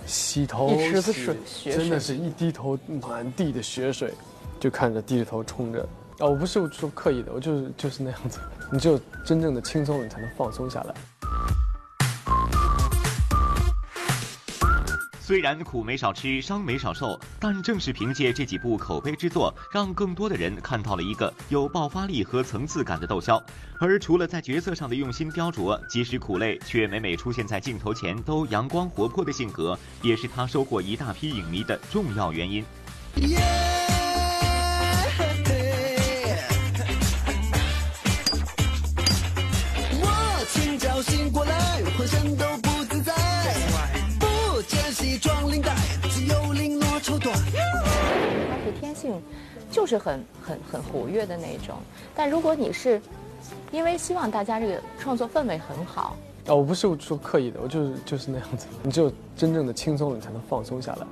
[0.10, 4.14] 洗头，一池子水，真的是一低头满地的血水，
[4.60, 5.82] 就看着低着头冲着。
[6.18, 8.40] 啊，我不是说刻意的，我就是就是那样子。
[8.72, 10.94] 你只有真正的轻松了，你才能放松下来。
[15.30, 23.40] 虽然苦没少吃，伤没少受，但正是凭借这几部口碑之作，让更多的人看到了一个有爆发力和层次感的窦骁。
[23.80, 32.66] 而除了在角色上的用心雕琢，即使苦累，却每每出现在镜头前都阳光活泼的性格，也是他收获一大批影迷的重要原因。
[49.90, 51.76] 就是很很很活跃的那种。
[52.14, 53.02] 但如果你是
[53.72, 58.68] 因为希望大家这个创作氛围很好，啊，我不是说刻意的，我就是就是那样子。
[58.84, 61.08] 你只有真正的轻松了，你才能放松下来。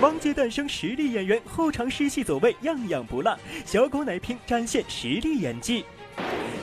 [0.00, 5.84] 汪杰诞生实力演员，后场试戏走位样样不落，小狗奶瓶展现实力演技。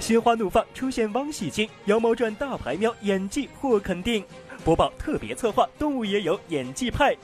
[0.01, 4.25] 心花怒放出现汪喜清，《妖猫传》大牌喵演技获肯定。
[4.63, 7.15] 播报特别策划，动物也有演技派。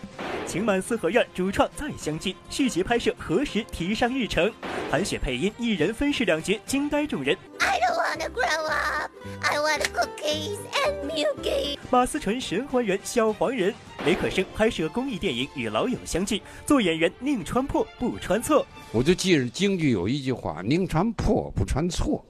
[0.46, 4.54] 情满四合院主创再相聚，续集拍摄何时提上日程？
[4.92, 7.36] 韩雪配音，一人分饰两角，惊呆众人。
[7.58, 9.12] I don't wanna grow up.
[9.42, 11.80] I want cookies and milky.
[11.90, 13.74] 马思纯神还原小黄人，
[14.06, 18.64] 雷可生拍摄公益电影与老友相聚，做演员宁穿破不穿错。
[18.92, 22.24] 我就记着京剧有一句话：宁穿破不穿错。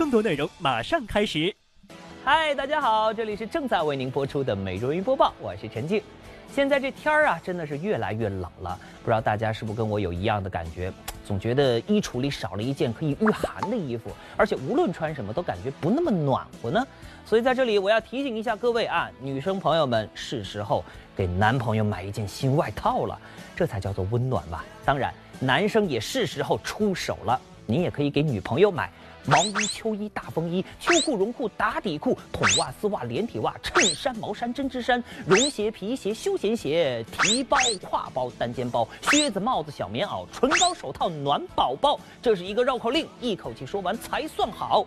[0.00, 1.54] 更多内容马上开始。
[2.24, 6.02] 嗨，大家好，这里是正在为您播出的《美容云播报》，我是陈静。
[6.50, 8.80] 现在这天儿啊，真的是越来越冷了。
[9.02, 10.90] 不知道大家是不是跟我有一样的感觉？
[11.26, 16.82] 总觉得衣橱里少了一件可以御寒的衣服，而且无论穿什么都感觉不那么暖和呢。
[17.26, 20.82] 所以在这里，我要提醒一下各位啊，女生朋友们，是时候
[21.14, 23.20] 给男朋友买一件新外套了，
[23.54, 24.64] 这才叫做温暖吧。
[24.82, 28.90] 当然，男生也是时候出手了，你也可以给女朋友买。
[29.30, 37.56] 毛衣、秋衣、大风衣、秋裤、绒裤、打底裤、筒袜、丝袜、连体袜、衬衫、毛衫、针织衫、绒鞋、皮鞋、休闲鞋、提包、
[37.88, 41.98] 挎包、单肩包、靴子、帽子、小棉袄、唇膏、手套、暖宝宝。
[42.20, 44.84] 这是一个绕口令，一口气说完才算好。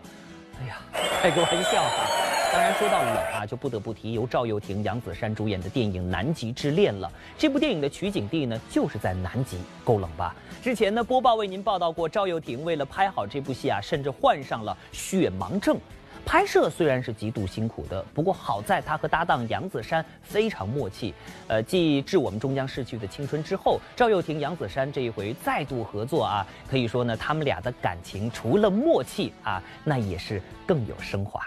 [0.59, 0.81] 哎呀，
[1.21, 2.42] 开个玩笑哈！
[2.53, 7.11] 当然说到冷啊，就不得不提由赵又廷、杨子姗主演的电影《南极之恋》了。
[7.35, 10.35] 这部电影的取景地呢，就是在南极，够冷吧？
[10.61, 15.79] 之前呢，播报为您报道过，赵又廷为了拍好这部戏啊，甚至患上了血盲症。
[16.27, 21.11] 拍摄虽然是极度辛苦的，不过好在他和搭档杨子姗非常默契。
[21.47, 31.43] 呃，继《致我们终将逝去的青春》之后，赵又廷、杨子姗这一回再度合作啊，可以说呢，他们俩的感情除了默契啊，那也是更有升华。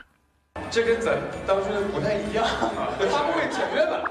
[0.71, 1.15] 这跟咱
[1.47, 4.03] 当初的不太一样啊， 发布会简约版。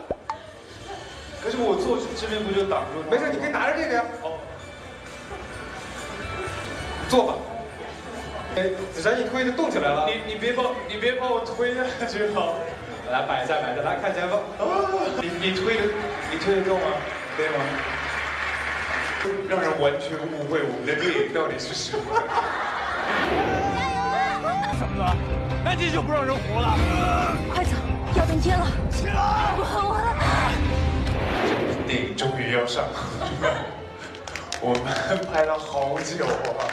[1.43, 3.05] 可是我坐这边不就挡住了？
[3.11, 4.03] 没事，你可以拿着这个呀。
[4.23, 4.39] 哦，
[7.07, 7.33] 坐吧。
[8.55, 10.07] 哎，子珊，你推的动起来了。
[10.09, 12.55] 你你别把你别把我推下去好。
[13.11, 14.39] 来摆一下，摆一下，来看前方。
[14.57, 14.89] 啊，
[15.21, 15.83] 你你推的
[16.31, 16.87] 你推的动吗？
[17.37, 17.61] 可以吗？
[19.49, 22.03] 让人完全误会我们的电影到底是什么。
[24.41, 25.34] 加油什么的？
[25.75, 26.77] 南极就不让人活了。
[27.53, 27.71] 快走，
[28.15, 28.65] 要登天了。
[28.89, 29.13] 起来！
[29.57, 29.99] 我我。
[31.85, 32.85] 电影终于要上，
[34.63, 34.85] 我们
[35.33, 36.63] 拍了好久啊。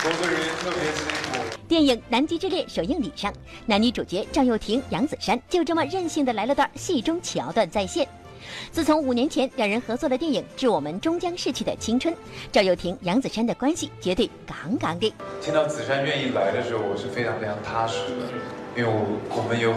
[0.00, 1.58] 工作人员特别辛苦。
[1.66, 3.34] 电影《南极之恋》首映礼上，
[3.66, 8.06] 男女主角赵又廷、杨子姗就这么任性的来了段戏中桥段再现。
[8.70, 12.12] 自从五年前两人合作的电影《致我们终将逝去的青春》，
[12.52, 15.12] 赵又廷、杨子姗的关系绝对杠杠的。
[15.40, 18.26] 听到子姗愿意来的时候，我是非常非常踏实的，
[18.76, 19.74] 因为我我们有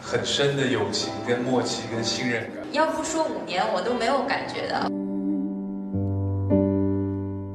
[0.00, 2.64] 很深的友情、跟默契、跟信任感。
[2.72, 4.86] 要不说五年，我都没有感觉的。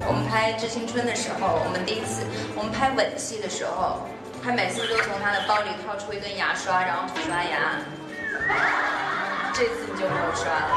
[0.07, 2.23] 我们拍《致青春》的时候，我们第一次
[2.55, 4.01] 我们拍吻戏的时候，
[4.43, 7.79] 他每次都从他的包里掏出一根牙刷，然后刷牙。
[9.57, 10.67] 这次你就没有刷了。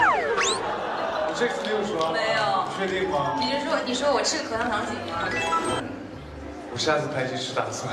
[1.26, 2.12] 你这次没有刷？
[2.12, 2.64] 没有。
[2.78, 3.34] 确定吗？
[3.40, 5.82] 你就说，你说我吃个口香糖行吗？
[6.72, 7.92] 我下次拍戏吃大蒜。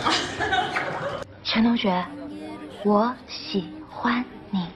[1.44, 2.06] 陈同学，
[2.84, 4.68] 我喜欢你。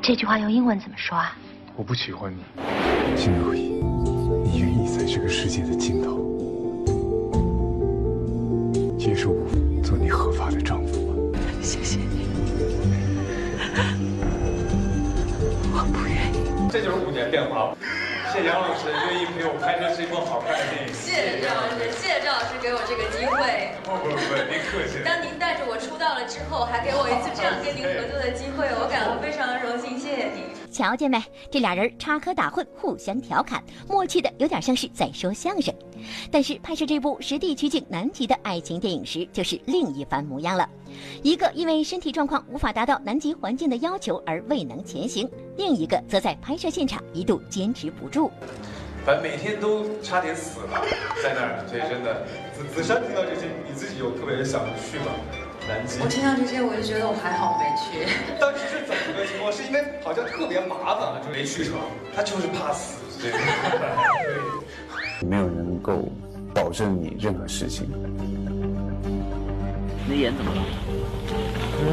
[0.00, 1.36] 这句话用英文怎么说啊？
[1.76, 2.42] 我不喜欢你，
[3.14, 3.84] 金如意，
[4.42, 6.16] 你愿意在这个世界的尽头
[8.98, 11.38] 接受我做你合法的丈夫吗？
[11.60, 12.17] 谢谢你。
[16.70, 17.76] 这就是五年变化了。
[18.30, 20.92] 谢谢杨老师愿意陪我拍摄这部好看的电影。
[20.92, 23.72] 谢谢赵老师，谢谢赵老师给我这个机会。
[23.88, 25.00] 不不不，您客气。
[25.02, 30.57] 当您带着我出道了之后，还给我一次这样跟您合作的机会，我感到非常的荣幸，谢谢您。
[30.70, 31.22] 瞧见没？
[31.50, 35.74] 这俩人插科打诨，互相调侃，默契的有点像是在说相声。
[36.30, 40.68] 但是拍摄这部实地取景南极的爱情电影时，就是另一番模样了。
[41.22, 48.30] 一个因为身体状况无法达到南极环境的要求而未能前行，另一个则在拍摄现场一度坚持不住。
[49.04, 50.84] 反正每天都差点死了，
[51.22, 52.26] 在那儿，所以真的。
[52.52, 55.06] 子子珊听到这些，你自己有特别想去吗？
[55.68, 56.00] 南极？
[56.00, 58.08] 我听到这些，我就觉得我还好没去。
[58.40, 59.52] 当时是怎么个情况？
[59.52, 61.74] 是因为好像特别麻烦，就没去成。
[62.16, 63.04] 他就是怕死。
[63.20, 63.30] 对。
[65.28, 66.08] 没有人能够
[66.54, 67.86] 保证你任何事情。
[70.06, 70.62] 你的眼怎么了？
[71.80, 71.84] 嗯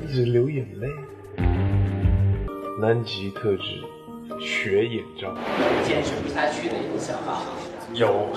[0.00, 0.88] 一直流眼泪。
[2.80, 3.80] 南极特质，
[4.40, 5.32] 雪眼罩。
[5.86, 7.44] 坚持不下去的影响啊。
[7.94, 8.28] 有，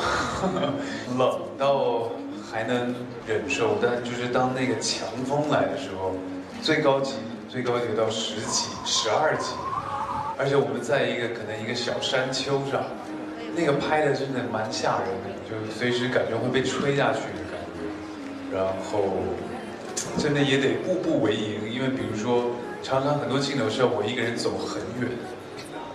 [1.18, 2.10] 冷到
[2.52, 2.94] 还能
[3.28, 6.12] 忍受，但就是当那个强风来的时候，
[6.62, 7.14] 最高级。
[7.48, 9.54] 最高级到十级、十二级，
[10.38, 12.84] 而且我们在一个可能一个小山丘上，
[13.56, 17.80] 那个拍的真的蛮吓人的，就随时感觉会被吹下去的感觉。
[18.52, 19.24] 然后
[20.18, 22.52] 真的也得步步为营，因为比如说
[22.84, 25.10] 常常很多镜头是要我一个人走很远，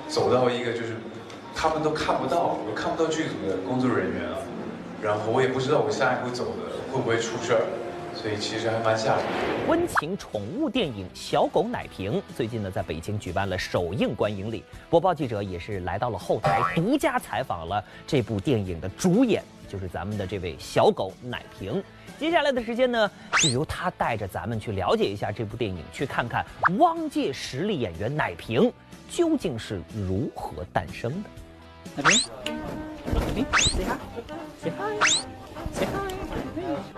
[0.08, 0.96] 走到一个就是
[1.54, 4.38] 他们都看不到，我看不到剧组的工作人员啊，
[5.02, 7.66] 然后我也不知道我下一步走的会不会出事儿，
[8.14, 9.68] 所以其实还蛮吓人的。
[9.68, 21.82] 温情宠物电影《小狗奶瓶》最近呢在北京举办了首映观影礼，播报记者也是来到了后台，独家采访了这部电影的主演，就是咱们的这位小狗奶瓶。
[22.18, 26.44] 接下来的时间呢，就由他带着咱们去了解一下这部电影，去看看
[26.78, 28.70] 汪界实力演员奶瓶
[29.08, 31.30] 究竟是如何诞生的。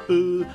[0.08, 0.14] 呃，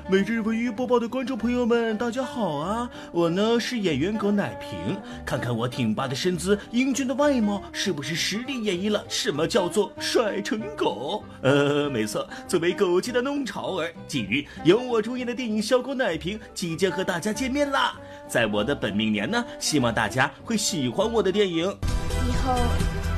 [0.10, 2.90] 每日文娱播报的观众朋友们，大家好啊！
[3.12, 11.24] 我呢是演员狗奶瓶，看看我挺拔的身姿、英俊的外貌，是不是实力演绎了什么叫做帅成狗？
[11.42, 17.96] 呃，没错，作为狗界的弄潮儿，近日由我主演的电影《小狗奶瓶》即将和大家见面啦！
[18.28, 21.66] 在我的本命年呢，希望大家会喜欢我的电影。
[21.66, 22.54] 以后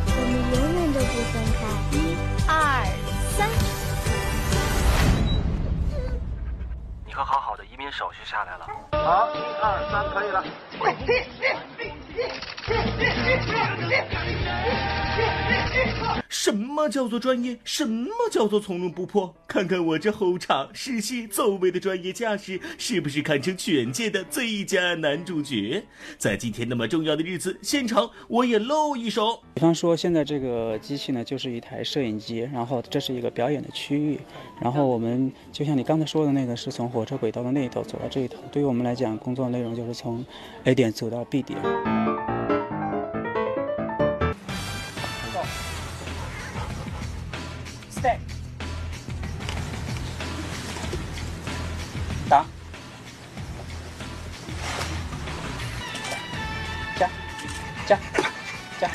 [0.05, 0.68] 我们永
[7.91, 8.67] 手续下来了。
[8.91, 10.43] 好，一二三，可以了。
[16.29, 17.57] 什么叫做专业？
[17.63, 19.35] 什么叫做从容不迫？
[19.47, 25.83] 看看我这后场试戏走位的专业架势，是不是堪称全界的最佳男主角？
[26.17, 29.41] 在今天那么重要的日子，现场我也露一手。
[29.55, 34.19] 比方说，现在这个机器呢，就是一台摄影机，然后这是一个表演的区域，
[34.61, 38.37] 然后我们就像你刚才说的那个，是从火车轨道的那一头走到这一头。
[38.51, 40.25] 对于我们来讲，工作内容就是从
[40.63, 41.59] A 点走到 B 点。
[52.29, 52.45] 打。
[56.97, 57.09] 加，
[57.87, 57.99] 加，
[58.79, 58.89] 加。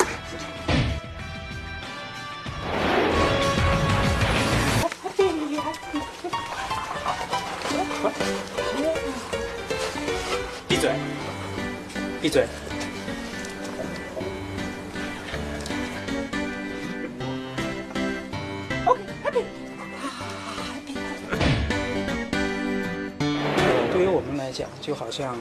[10.67, 10.91] 闭嘴！
[12.21, 12.47] 闭嘴！
[24.05, 25.35] 于我们来讲，就好像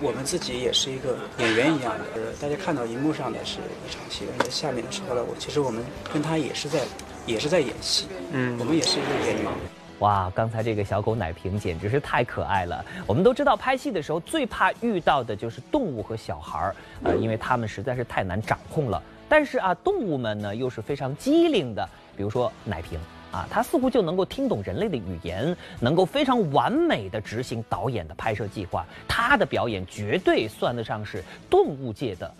[0.00, 2.04] 我们自己也是一个演员一样的。
[2.14, 6.80] 呃，大家看到荧幕上的是一场戏，但在下面的时候呢，我其实我们跟他也是在，
[7.26, 8.06] 也是在演戏。
[8.30, 9.52] 嗯，我们也是一个演员。
[9.98, 12.84] 哇，刚才这个小狗奶瓶简直是太可爱了。
[13.06, 19.02] 我们都知道，拍戏的时候最怕遇到的就是动物和小孩儿，呃，因为他们实在是太难掌控了。
[19.28, 22.98] 但是啊，动物们呢又是非常机灵的，比如说奶瓶
[23.34, 28.86] 啊，他似乎就能够听懂人类的语言，能够非常完美的执行导演的拍摄计划。
[29.08, 32.32] 他的表演绝对算得上是动物界的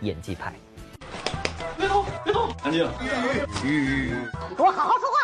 [0.00, 0.52] 演技派。
[1.78, 2.84] 别动，别动，安静。
[3.62, 4.12] 给
[4.58, 5.14] 我好好说话。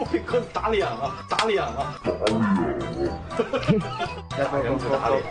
[0.00, 2.10] 我给哥打脸了，打脸了，打
[4.58, 5.22] 脸了，打 脸。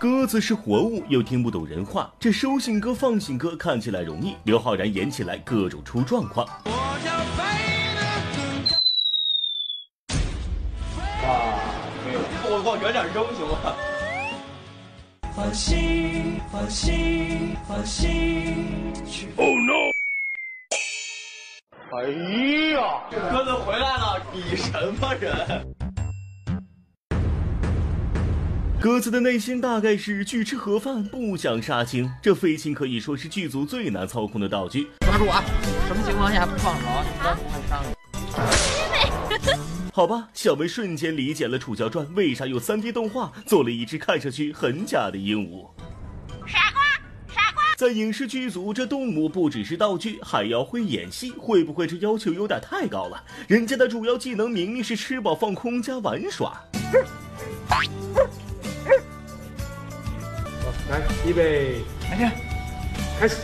[0.00, 6.46] 鸽子是活物，又听不懂人话，这收信鸽放信鸽看起来容易，刘昊然演起来各种出状况。
[6.46, 6.96] 哇，
[12.06, 13.76] 没有，我往远点扔行吗？
[15.36, 19.28] 放心，放心，放心去。
[19.36, 19.90] Oh no！
[21.92, 22.08] 哎
[22.72, 25.74] 呀，鸽子回来了，你什么人？
[28.80, 32.10] 鸽子的内心大概是拒吃盒饭，不想杀青。
[32.22, 34.88] 这飞禽可以说是剧组最难操控的道具。
[35.00, 35.44] 抓住啊！
[35.86, 36.86] 什么情况下不放手？
[37.04, 37.92] 你都不会伤你。
[39.92, 45.68] 好吧，小梅瞬间理解了《楚乔传》为啥用 3D 动画做了一只看上去很假的鹦鹉。
[46.46, 46.82] 傻瓜，
[47.28, 47.62] 傻瓜！
[47.76, 53.22] 在影视剧组，这动物不只是道具，还要会演戏，会不会这要求有点太高了？
[53.46, 56.58] 人家的主要技能明明是吃饱放空加玩耍。
[60.90, 62.28] 来，预备，安静，
[63.20, 63.36] 开始。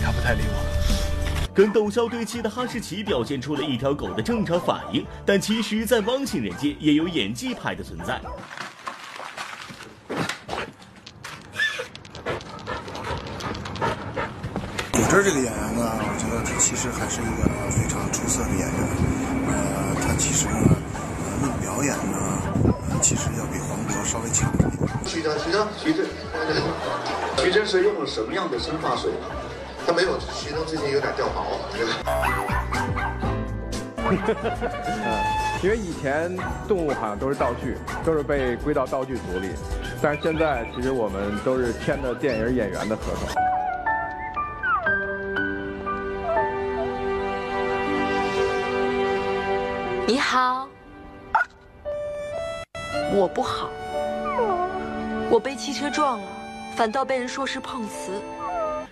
[0.00, 1.50] 他不太理我。
[1.52, 8.20] 跟窦骁对戏的哈士奇表现出了一条狗的正常反应，但其实，在汪星人界也有演技派的存在。
[15.14, 18.82] 古筝这个演员呢，我觉得他其实还是一个非常出色的演员。
[19.46, 20.74] 呃，他其实呢，
[21.22, 22.18] 呃，论表演呢，
[22.90, 24.68] 呃，其实要比黄渤稍微强一点。
[25.06, 26.02] 徐峥，徐峥，徐峥，
[27.38, 29.30] 徐峥是用了什么样的生发水呢？
[29.86, 32.02] 他没有，徐峥最近有点掉毛，对吧？
[34.10, 34.18] 嗯，
[35.62, 36.36] 因为以前
[36.66, 39.50] 动物好像都是道具，都是被归到道具组里，
[40.02, 43.43] 但是现在其实我们都是签的电影演员的合同。
[50.06, 50.68] 你好，
[53.14, 53.70] 我不好，
[55.30, 56.28] 我被汽车撞了，
[56.76, 58.20] 反倒被人说是碰瓷。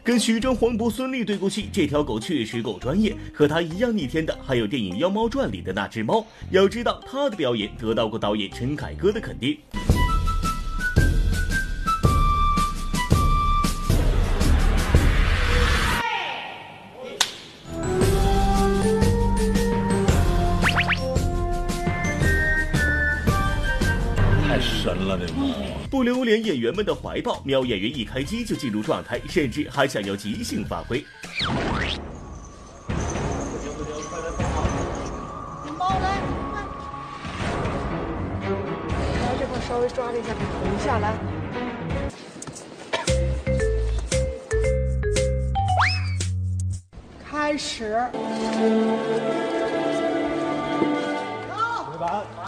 [0.02, 3.14] 跟徐峥、黄渤、孙俪对过戏，这条狗确实够专业。
[3.34, 6.24] 和他一样逆天的，还有电影《妖猫传》里的那只猫。
[6.50, 9.58] 要知道，他的表演得到过导演陈凯歌的肯定。
[26.24, 31.04] 连演员们的怀抱，喵演员一开机就进入状态，甚至还想要即兴发挥。
[35.78, 36.20] 猫来，
[39.20, 41.14] 来这块稍微抓了一下，捧下来。
[47.30, 47.98] 开始。
[51.90, 52.41] 回板。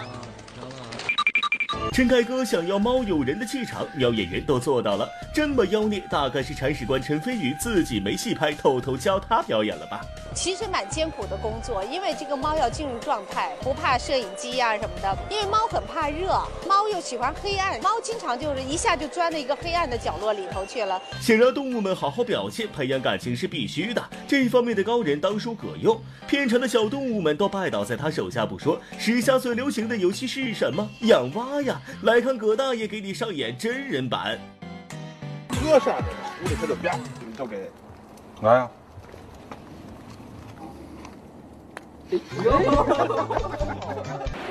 [1.94, 5.08] 陈凯歌想要猫有人的气场，喵演员都做到了。
[5.32, 10.00] 这么妖孽，大概是铲屎官陈飞宇自己没戏拍，偷偷教他表演了吧？
[10.34, 15.16] 其实蛮艰苦的工作，因为这个猫要进入状态，不怕摄影机呀、什么的。
[15.30, 16.26] 因为猫很怕热，
[16.66, 21.00] 猫又喜欢黑暗，猫经常就是一下就钻到一个黑暗的角落里头去了。
[21.20, 24.02] 想让动物们好好表现，培养感情是必须的。
[24.26, 28.80] 这方面的高人当属葛优，片场的小动物们都拜倒在他手下不说。
[28.98, 30.90] 时下最流行的游戏是什么？
[31.02, 31.80] 养蛙呀！
[32.02, 34.38] 来看葛大爷给你上演真人版。
[35.48, 36.06] 搁上面，
[36.44, 37.70] 屋里他就啪，你都给
[38.42, 38.70] 来呀！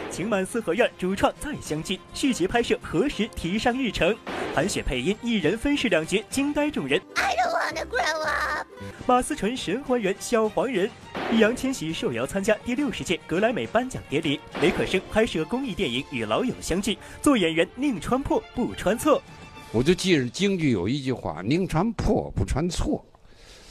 [0.10, 4.16] 情满四合院主创再相聚，续集拍摄何时提上日程？
[4.54, 7.02] 韩雪配音，一人分饰两角，惊呆众人。
[7.16, 8.68] I don't wanna grow up。
[9.08, 10.88] 马思纯神还原小黄人，
[11.32, 14.40] 易烊千玺受邀参加第六十届格莱美颁奖典礼。
[14.62, 19.20] 雷可生拍摄公益电影与老友相聚，做演员宁穿破不穿错。
[19.72, 23.04] 我就记着京剧有一句话：宁穿破不穿错。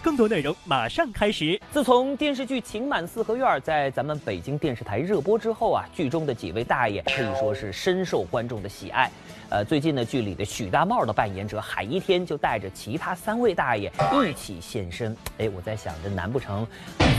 [0.02, 1.58] 更多内容马上开始。
[1.70, 9.08] 自从电视剧《情满四合院》在咱们北京电视台热播之后啊，剧中的几位大爷可以说是深受观众的喜爱。
[9.48, 13.92] 呃，最近呢，剧里的许大茂的扮演者海一天就带着其他三位大爷
[14.28, 15.16] 一起现身。
[15.38, 16.66] 哎，我在想，这难不成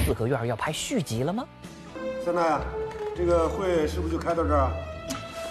[0.05, 1.45] 四合院要拍续集了吗？
[2.25, 2.59] 三大爷，
[3.15, 4.71] 这个会是不是就开到这儿啊？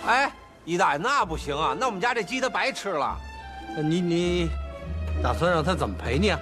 [0.06, 0.32] 哎，
[0.66, 3.16] 一大爷，那不行啊，那我们家这鸡他白吃了。
[3.82, 4.50] 你你
[5.22, 6.38] 打算让他怎么赔你啊？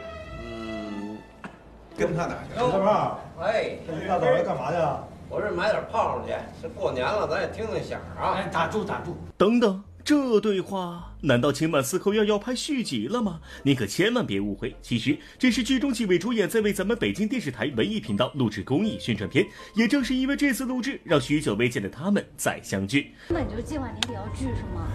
[2.00, 2.58] 跟他哪去？
[2.58, 5.00] 小胖，哎，这一大早来干嘛去啊？
[5.28, 6.32] 我这买点炮仗去，
[6.62, 8.32] 这过年了，咱也听听响啊。
[8.36, 9.14] 哎，打住打住！
[9.36, 13.40] 等等，这对话难道情满四合院要拍续集了吗？
[13.62, 19.46] 你可千万别误会，其实这是剧中几位主演在为咱们北京电视台文艺频道录制公益宣传片。
[19.74, 23.12] 也正是因为这次录制，让许久未见的他们再相聚。
[23.28, 24.88] 那你就计划年底要聚是吗？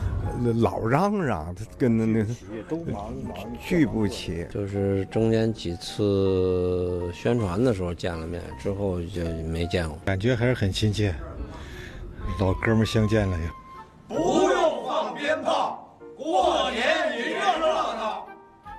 [0.60, 2.26] 老嚷嚷，他跟那那
[2.68, 4.45] 都忙忙聚不起。
[4.51, 11.14] 就是中间几次宣传的时候见了面，之后就没见过，感觉还是很亲切，
[12.39, 13.53] 老哥们相见了呀。
[14.08, 14.45] 不用
[14.86, 16.86] 放鞭炮，过年
[17.18, 18.28] 也热闹。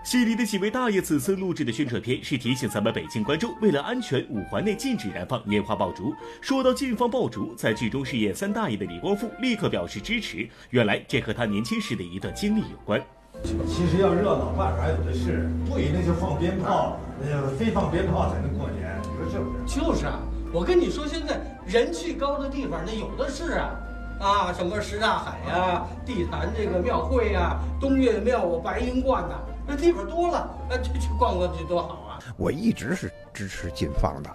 [0.05, 6.15] 戏里的几位大爷此次录制的宣传片是提醒咱们北京观众，为了安全，五环内禁止燃放烟花爆竹。
[6.41, 10.49] 说到禁放爆竹，在剧中饰演三大爷的李光复立刻表示支持。
[10.71, 13.03] 原来这和他年轻时的一段经历有关。
[13.43, 19.81] 其实要热闹，办法还有的是，不一定就放鞭炮，呃，非放鞭炮才能过年，你说是不是？
[19.81, 20.21] 就是啊，
[20.53, 23.75] 我跟你说，现在人气高的地方那有的是啊，
[24.19, 29.35] 啊，什么什刹海呀、地坛这个庙会呀、东岳庙啊、白云观呐、
[29.67, 32.19] 那地方多了，那去去逛逛去多好啊！
[32.37, 34.31] 我一直是支持禁放的，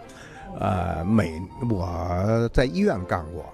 [0.60, 3.46] 呃，每我在医院干过，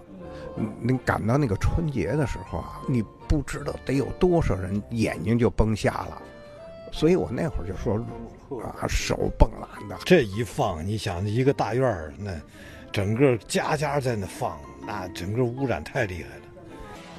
[0.82, 6.22] 你赶到那个春节的时候啊，你不知道得有多少人眼睛就崩瞎了，
[6.92, 7.96] 所以我那会儿就说
[8.62, 9.96] 啊，手蹦懒的。
[10.04, 12.32] 这一放，你想一个大院儿，那
[12.92, 14.58] 整个家家在那放，
[14.88, 16.42] 那整个污染太厉害了。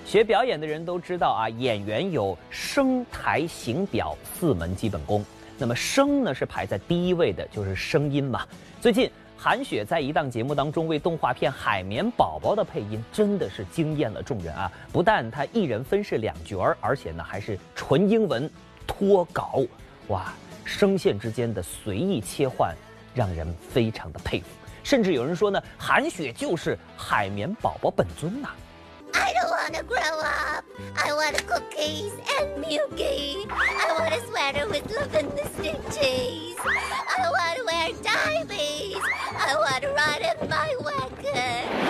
[0.06, 5.22] 学表演的人都知道啊，演员有声、台、形、表四门基本功。
[5.58, 8.46] 那么声呢是排在第一位的，就是声音嘛。
[8.80, 14.72] 最近韩雪在一档节目当中为动画片《海绵宝宝》的配音，真的是惊艳了众人啊！
[14.90, 18.50] 不但她一人分饰两角儿，而且呢还是纯英文
[18.86, 19.62] 脱稿，
[20.06, 20.32] 哇，
[20.64, 22.74] 声线之间的随意切换，
[23.14, 24.46] 让人非常的佩服。
[24.82, 28.48] 甚至有人说呢，韩雪就是海绵宝宝本尊呐、
[29.12, 30.64] I don't wanna grow up.
[30.94, 33.46] I want cookies and milky.
[33.48, 36.56] I want a sweater with love and the stitches.
[37.16, 39.00] I want to wear diamonds.
[39.36, 41.87] I want to ride in my wagon.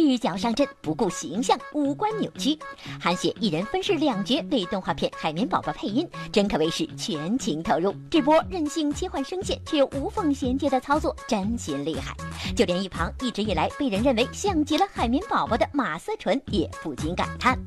[0.00, 2.58] 日脚上阵，不顾形象，五官扭曲。
[3.00, 7.94] 韩雪一人分饰两角为动画片《海绵宝宝》配音，真可谓是全情投入。
[8.10, 12.14] 这波任性切换声线却又无缝衔接的操作，真心厉害。
[12.54, 17.58] 就连一旁一直以来被人认为像极了海绵宝宝的马思纯也不禁感叹。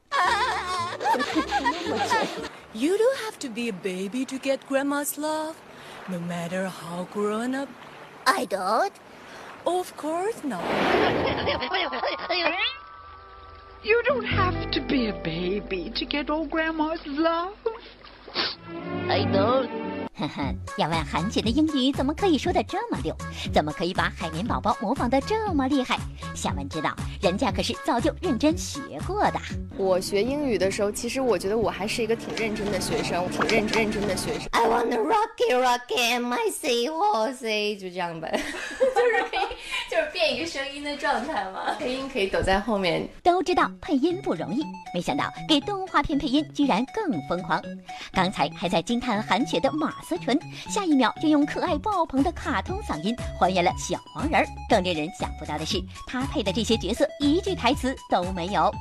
[2.73, 5.55] You don't have to be a baby to get grandma's love,
[6.07, 7.69] no matter how grown up.
[8.25, 8.91] I don't.
[9.65, 10.63] Of course not.
[13.83, 17.55] You don't have to be a baby to get old grandma's love.
[19.07, 19.98] I don't.
[20.19, 23.15] 哼哼，要问韩雪的英语怎么可以说的这么溜？
[23.53, 25.97] 怎么可以把海绵宝宝模仿的这么厉害？
[26.35, 29.39] 小文知道，人家可是早就认真学过的。
[29.77, 34.49] 我学英语的时候，其实我觉得我还是一个挺认真的学生，挺认认真的学生。
[34.51, 38.29] I wanna rocky rocky my seahorse，就这样呗。
[38.79, 39.47] 就是可以，
[39.89, 41.75] 就是变一个声音的状态嘛。
[41.79, 43.07] 配音可以躲在后面。
[43.23, 47.61] 都知道配音不容易，没想到给动画片配音居然更疯狂。
[48.11, 54.45] 刚才还在惊叹韩雪的马思纯，下一秒就用可爱爆棚的卡通嗓音还原了小黄人儿。
[54.67, 58.73] 更令人想不到的是，他配的这些角色一句台词都没有。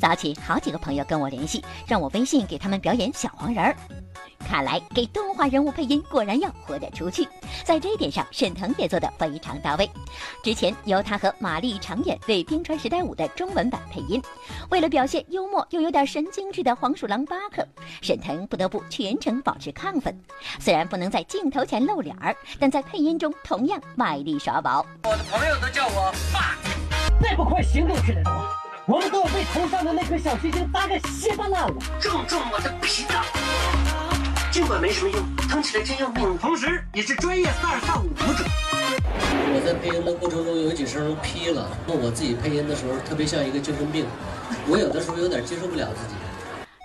[0.00, 3.76] 早起，好几个朋友跟我联系，让我微信给他们表演小黄人儿。
[4.46, 7.28] 看来给动画人物配音果然要活得出去，
[7.64, 9.90] 在这一点上，沈腾也做得非常到位。
[10.42, 14.22] 之前由他和马丽常演为《冰川时代五》的中文版配音，
[14.70, 17.66] 为了表现幽默又有点神经质的黄鼠狼巴克，
[18.00, 20.16] 沈腾不得不全程保持亢奋。
[20.60, 24.86] 虽然不能在镜头前露脸儿，但在配音中同样卖力耍宝。
[25.02, 26.56] 我的朋友都叫我爸。
[27.20, 31.74] 再不快行动起来的话，我们都要被头上的那颗小星星砸个稀巴烂了。
[32.00, 34.05] 正中我的脾脏。
[34.56, 36.38] 尽管没什么用，疼起来真要命。
[36.38, 38.42] 同时，也是专业萨尔萨舞者。
[39.52, 44.06] 我在配音的过程中有几声劈了，那我自己配音的时候特别像一个精神病，
[44.66, 46.14] 我有的时候有点接受不了自己。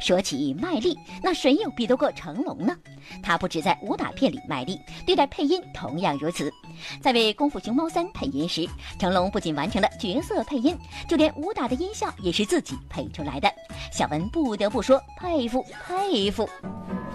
[0.02, 2.76] 说起卖力，那谁又比得过成龙呢？
[3.22, 6.52] 他不止在武打片里卖力，对待配音同样如此。
[7.00, 8.68] 在为《功夫熊猫三》配音时，
[9.00, 10.76] 成龙不仅完成了角色配音，
[11.08, 13.48] 就连武打的音效也是自己配出来的。
[13.92, 16.50] 小文不得不说佩服佩服。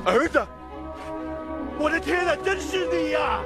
[0.05, 0.47] 儿子，
[1.79, 3.43] 我的天哪，真是你呀！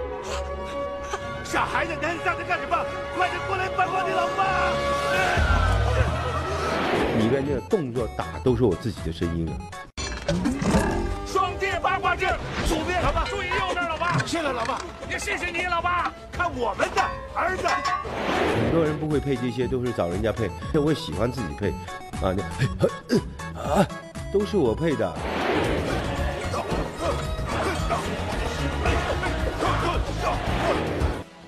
[1.43, 2.77] 傻孩子，你还站着干什么？
[3.17, 4.90] 快点过来帮帮你老爸！
[7.21, 9.53] 里面那个动作打都是我自己的声音了。
[11.27, 12.35] 双剑八卦阵，
[12.67, 14.17] 左边老爸，注意右边老爸。
[14.25, 16.11] 谢了老爸，也谢谢你老爸。
[16.33, 17.03] 看我们的
[17.35, 17.67] 儿子。
[17.67, 20.49] 很多人不会配这些，都是找人家配。
[20.81, 21.69] 我喜欢自己配，
[22.27, 22.41] 啊，你
[23.55, 23.87] 啊，
[24.33, 25.13] 都是我配的。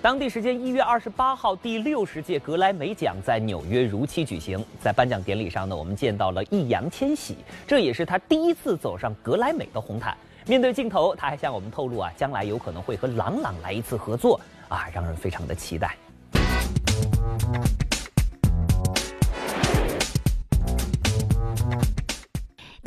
[0.02, 4.62] 当地时间一月二十八号，第六十届格莱美奖在纽约如期举行。
[4.80, 7.36] 在颁奖典礼上呢，我们见到了易烊千玺，
[7.68, 10.16] 这也是他第一次走上格莱美的红毯。
[10.44, 15.96] 面对镜头，他还向我们透露啊，将来有可能会和朗朗来一次合作啊，让人非常的期待。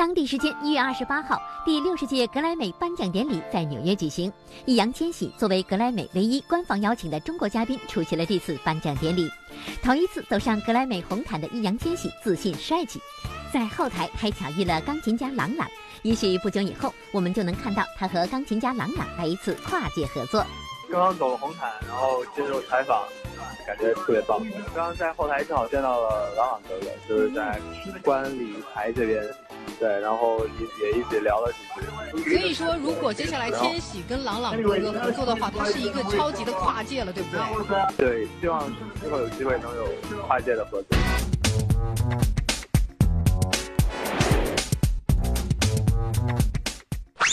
[0.06, 4.32] 当地时间一月二十八号，第六十届格莱美颁奖典礼在纽约举行。
[4.64, 9.28] 易烊千玺作为格莱美唯一官方邀请的中国嘉宾，出席了这次颁奖典礼。
[9.82, 13.02] 头一次走上格莱美红毯的易烊千玺自信帅气，
[13.52, 15.68] 在后台还巧遇了钢琴家郎朗。
[16.04, 20.46] 也许不久以后，我们就能看到他和钢琴家郎朗来一次跨界合作。
[20.92, 23.04] 刚刚走了红毯，然后接受采访，
[23.66, 24.40] 感觉特别棒。
[24.76, 27.60] 刚刚在后台正好见到了朗朗哥哥，就是在
[28.04, 29.20] 观礼台这边。
[29.80, 32.30] 对，然后也也一起聊了几句。
[32.30, 37.98] 所以说，如果接下来千玺跟朗朗哥哥合作的话，他是一个超级的跨界了，对不对？
[37.98, 38.66] 对，希望
[39.02, 39.88] 之后有机会能有
[40.28, 40.98] 跨界的合作。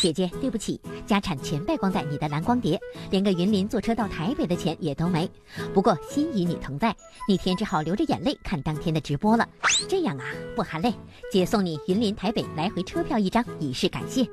[0.00, 2.80] 姐姐，对不起，家产全败光在你的蓝光碟，
[3.10, 5.30] 连个云林坐车到台北的钱也都没。
[5.72, 6.94] 不过心与你同在，
[7.28, 9.48] 那天只好流着眼泪看当天的直播了。
[9.88, 10.24] 这样啊，
[10.56, 10.92] 不含泪，
[11.30, 14.26] 姐送你云林台北来回车票一张，以示感谢。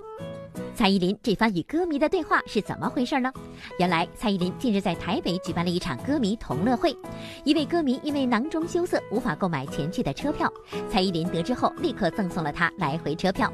[0.80, 3.30] 蔡依林这番与歌迷的对话是怎么回事呢？
[3.80, 6.96] 原来蔡依林近日在台北举办了一场歌迷同乐会，
[7.44, 10.50] 一位歌迷因为囊中羞涩无法购买前去的车票，
[10.90, 13.52] 蔡依林得知后立刻赠送了他来回车票。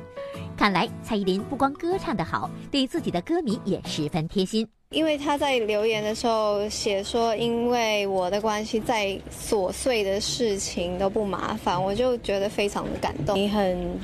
[0.56, 4.68] 看来蔡依林不光歌唱得好，对自己的歌迷也十分贴心。
[4.92, 13.36] 因为他在留言的时候写说，因为我的关系，再琐碎的事情都不麻烦，我就觉得非常的感动。
[13.36, 14.00] 你很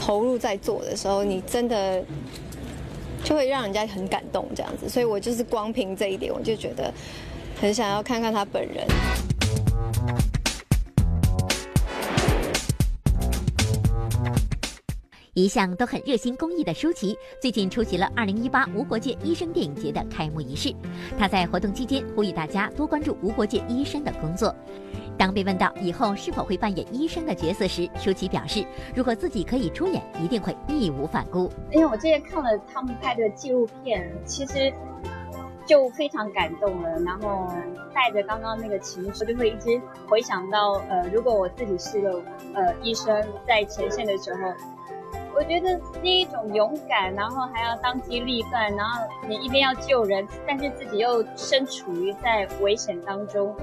[0.00, 2.02] 投入在做的时候，你真的
[3.22, 4.88] 就会让人家很感动这样子。
[4.88, 6.90] 所以我就是光凭这一点，我就觉得
[7.60, 8.86] 很想要看看他本人。
[15.34, 20.74] 一向都很热心公益的舒淇，最近出席了2018无国界医生电影节的开幕仪式。
[21.18, 24.54] 她在活动期间呼吁大家多关注无国界医生的工作。
[25.20, 28.64] 当被问到以后是否会扮演医生的角色时，舒淇表示，
[28.94, 31.52] 如果自己可以出演，一定会义无反顾。
[31.70, 34.72] 因为我之前看了他们拍的纪录片，其实
[35.66, 36.98] 就非常感动了。
[37.00, 37.46] 然后
[37.92, 42.22] 带着刚刚那个情绪，就会一直回想到，呃，如果我自己是个
[42.54, 44.40] 呃医生，在前线的时候。
[45.32, 53.54] 我觉得那一种勇敢，然后还要当机立断，然后你一边要救人，但是自己又身处于在危险当中。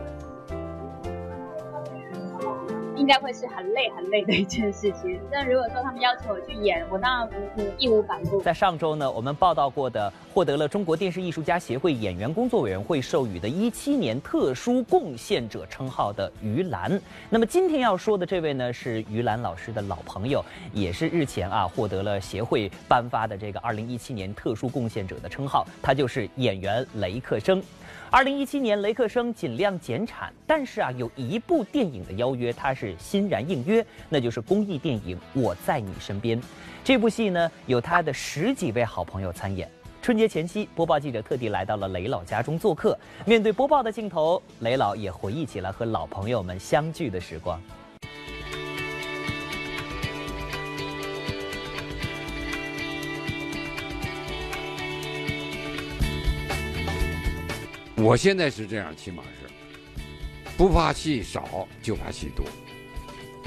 [2.98, 5.20] 应该会是很累很累的一件事情。
[5.32, 8.42] 但如果说他们要求我去演，我当然嗯义无反顾。
[8.42, 17.00] 在上周呢，我们报道过的获得了中国电视艺术家协会演员工作委员会授予的一七年特殊贡献者称号的于兰。
[17.30, 20.44] 那么今天要说的这位呢，是于兰老师的老朋友，
[20.74, 27.62] 也是日前啊获得了协会颁发的这个二零一七年特殊贡献者的称号，他就是演员雷克生。
[28.10, 36.40] 二零一七年，雷克生尽量减产，但是啊，有一部电影的邀约，他是欣然应约，那就是公益电影《我在你身边》。
[36.84, 39.70] 这部戏呢，有他的十几位好朋友参演。
[40.02, 47.62] 春节前夕，播报记者特地来到了雷老家中做客，面对播报的镜头，雷老也回忆起了和老朋友们相聚的时光。
[57.98, 59.50] 我现在是这样，起码是
[60.56, 62.46] 不怕戏少，就怕戏多。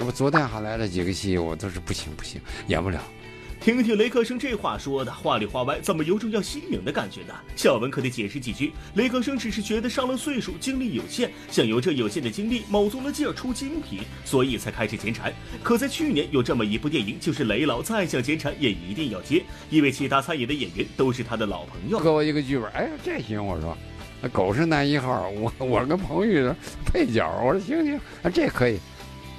[0.01, 2.99] 那么昨天还来了几个戏，我都是不行不行，演不了。
[3.61, 7.35] 听听雷克生这话说的，话里话外怎么有种要吸影的感觉呢？
[7.55, 8.73] 小文可得解释几句。
[8.95, 15.31] 雷克生只是觉得上了岁数，精力有限，想由这有限的精力卯足了劲儿出精品，所以才开始减产。
[15.63, 22.01] 可在去年有这么一部电影，就是雷老再想减产也一定要接，因为其他参演的演员都是他的老朋友。
[22.01, 23.77] 给我一个剧本，哎呀，这行，我说。
[24.23, 27.27] 那狗是男一号，我我跟彭昱是配角。
[27.43, 28.79] 我说行行，啊这可以。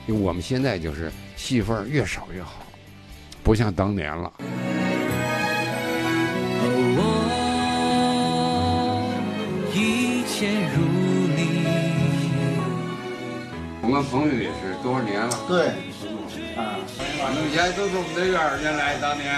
[0.08, 2.66] 我们现在就是戏份越少越好，
[3.44, 4.32] 不像当年了。
[6.94, 7.02] 我
[9.74, 10.82] 一切如
[11.36, 11.40] 你。
[13.82, 15.34] 我跟彭昱也是多少年了？
[15.48, 15.68] 对，
[16.56, 16.78] 啊，
[17.20, 19.32] 反正现在都是我们的院儿，原来当年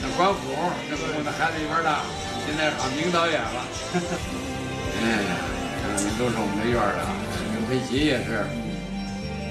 [0.00, 0.38] 那管虎，
[0.88, 2.02] 那是我们孩子一边大。
[2.46, 3.60] 现在喊名导演了，
[5.04, 5.36] 哎呀，
[6.00, 7.04] 你都是我们的院儿的，
[7.52, 8.48] 刘佩琦也是，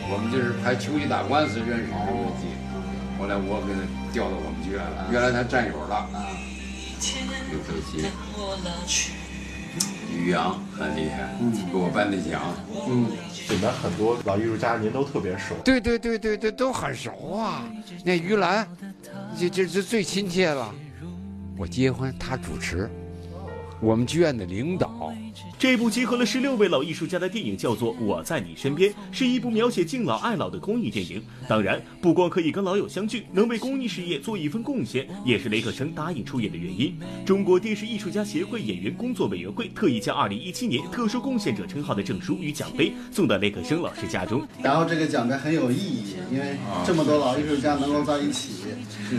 [0.09, 2.47] 我们就是拍《秋季打官司》认识刘佩琦，
[3.19, 3.81] 后来我给他
[4.13, 6.07] 调到我们剧院了，原来他战友了。
[7.51, 8.07] 刘佩琦、
[10.15, 12.41] 于洋很厉害，嗯，给我颁的奖，
[12.87, 13.11] 嗯，
[13.49, 17.63] 里面很多老艺术家您都特别熟，对对对对对，都很熟啊。
[18.03, 18.67] 那于兰，
[19.37, 20.73] 这这这最亲切了。
[21.57, 22.89] 我结婚，他主持，
[23.79, 25.13] 我们剧院的领导。
[25.59, 31.21] 这部集合了十六位老艺术家的电影叫做《我在你身边》，是一部描写敬老爱老的公益电影。
[31.47, 36.97] 当然，不光可以跟老友相聚，能为公益事业做一份贡献，也是雷克生答应出演的原因。
[37.25, 44.47] 中国电视艺术家协会演员工作委员会特意将二零一七年特殊贡献者称号的证书与奖杯送到雷克生老师家中。
[44.63, 48.65] 然后这个奖杯很有意义，因为这么多老艺术家能够在一起。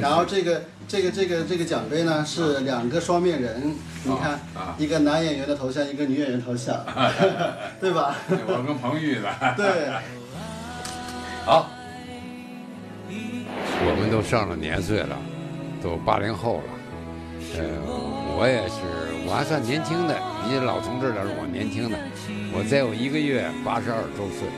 [0.00, 0.62] 然后这个。
[0.88, 4.40] 这个这个这个奖杯呢是两个双面人，你看，
[4.78, 6.82] 一个男演员的头像，一个女演员头像，
[7.78, 8.16] 对吧？
[8.30, 9.28] 我跟彭昱的。
[9.54, 9.92] 对。
[11.44, 11.68] 好，
[13.10, 15.14] 我们都上了年岁了，
[15.82, 16.64] 都八零后了。
[17.58, 17.64] 呃，
[18.38, 18.80] 我也是，
[19.26, 20.14] 我还算年轻的，
[20.48, 21.98] 比老同志来说我年轻的。
[22.50, 24.48] 我再有一个月八十二周岁。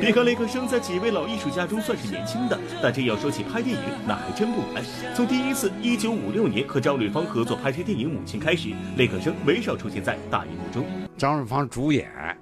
[0.00, 4.82] 别看雷克生在几位老艺术家中算是年轻的，但真要说起拍电影，那还真不晚。
[5.14, 10.86] 从第一次一九五六年和张瑞芳合作拍摄电影《母亲》开始，雷克生没少出现在大荧幕中。
[11.18, 12.08] 张瑞芳主演《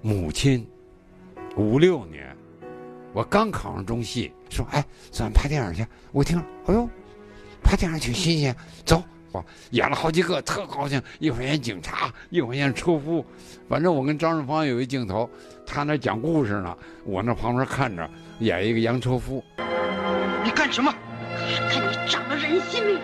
[0.00, 0.66] 母亲》，
[1.60, 2.34] 五六年，
[3.12, 6.88] 我刚考上中戏，说：“哎，咱拍电影去。”我听，哎呦，
[7.62, 9.02] 拍电影挺新鲜，走。
[9.70, 11.00] 演了好几个，特高兴。
[11.18, 13.24] 一会儿演警察，一会儿演车夫，
[13.68, 15.28] 反正我跟张顺芳有一镜头，
[15.66, 18.08] 他那讲故事呢，我那旁边看着，
[18.40, 19.42] 演一个洋车夫。
[20.44, 20.92] 你干什么？
[21.70, 22.98] 看你长了人心没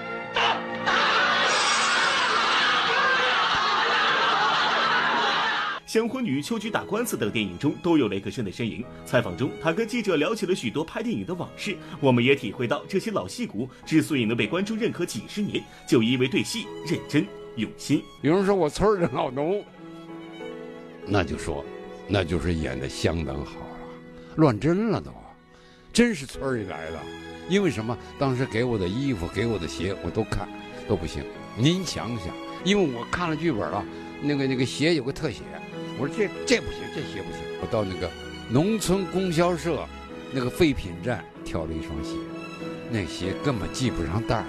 [5.95, 6.05] 有？
[6.05, 8.84] 像《婚女》《秋菊打官司》等电影中都有雷克逊的身影。
[9.07, 11.76] 采访中，他跟记者聊起了许多拍电影的往事。
[12.01, 17.24] 我们也体会到，这些老戏骨之所以能被观众认可几十年，就因为对戏认真
[17.55, 18.03] 用心。
[18.22, 19.64] 有人说我村里的老农，
[21.07, 21.64] 那就说，
[22.09, 23.78] 那就是演的相当好了，
[24.34, 25.12] 乱真了都，
[25.92, 26.99] 真是村里来的。
[27.49, 27.97] 因为什么？
[28.18, 30.49] 当时给我的衣服、给我的鞋，我都看，
[30.88, 31.22] 都不行。
[31.57, 32.34] 您想想，
[32.64, 33.84] 因为我看了剧本了，
[34.20, 35.42] 那个那个鞋有个特写。
[35.99, 37.40] 我说这这不行，这鞋不行。
[37.61, 38.11] 我到那个
[38.51, 39.86] 农村供销社
[40.32, 42.16] 那个废品站挑了一双鞋，
[42.90, 44.45] 那鞋根本系不上带儿，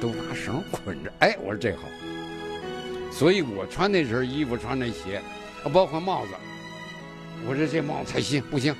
[0.00, 1.12] 都拿绳捆着。
[1.18, 1.82] 哎，我说这好。
[3.10, 5.20] 所以我穿那身衣服，穿那鞋，
[5.72, 6.32] 包括帽子。
[7.48, 8.74] 我说这帽子才新，不行，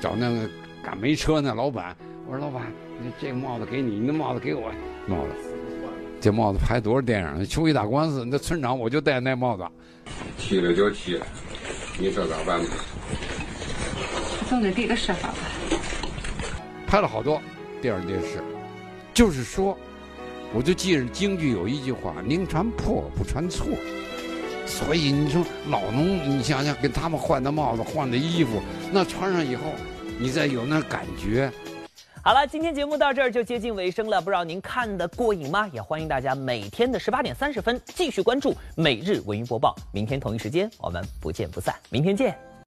[0.00, 0.48] 找那个
[0.82, 1.96] 赶煤车那老板。
[2.26, 2.72] 我说老板，
[3.20, 4.72] 这帽子给你，你那帽子给我。
[5.06, 5.32] 帽子，
[6.20, 7.46] 这帽子拍多少电影？
[7.46, 9.64] 出去打官司，那村长我就戴那帽子。
[10.38, 11.26] 踢了就踢了。
[12.00, 12.76] 你说咋办吧？
[14.48, 15.38] 总得给个说法吧。
[16.86, 17.42] 拍了好多
[17.82, 18.40] 电影电视，
[19.12, 19.76] 就是说，
[20.54, 23.66] 我就记着京剧有一句话：“宁穿破不穿错。”
[24.64, 29.64] 所以你说老农，你想想给他们换的帽子、换的衣服，那穿上以后，
[30.18, 31.50] 你再有那感觉。
[32.28, 35.66] 好了，今天节目到这儿就接近尾声了，不知道您看得过瘾吗？
[35.72, 39.74] 也欢迎大家每天的十八点三十分继续关注每日文娱播报。
[39.92, 42.47] 明天同一时间我们不见不散，明天见。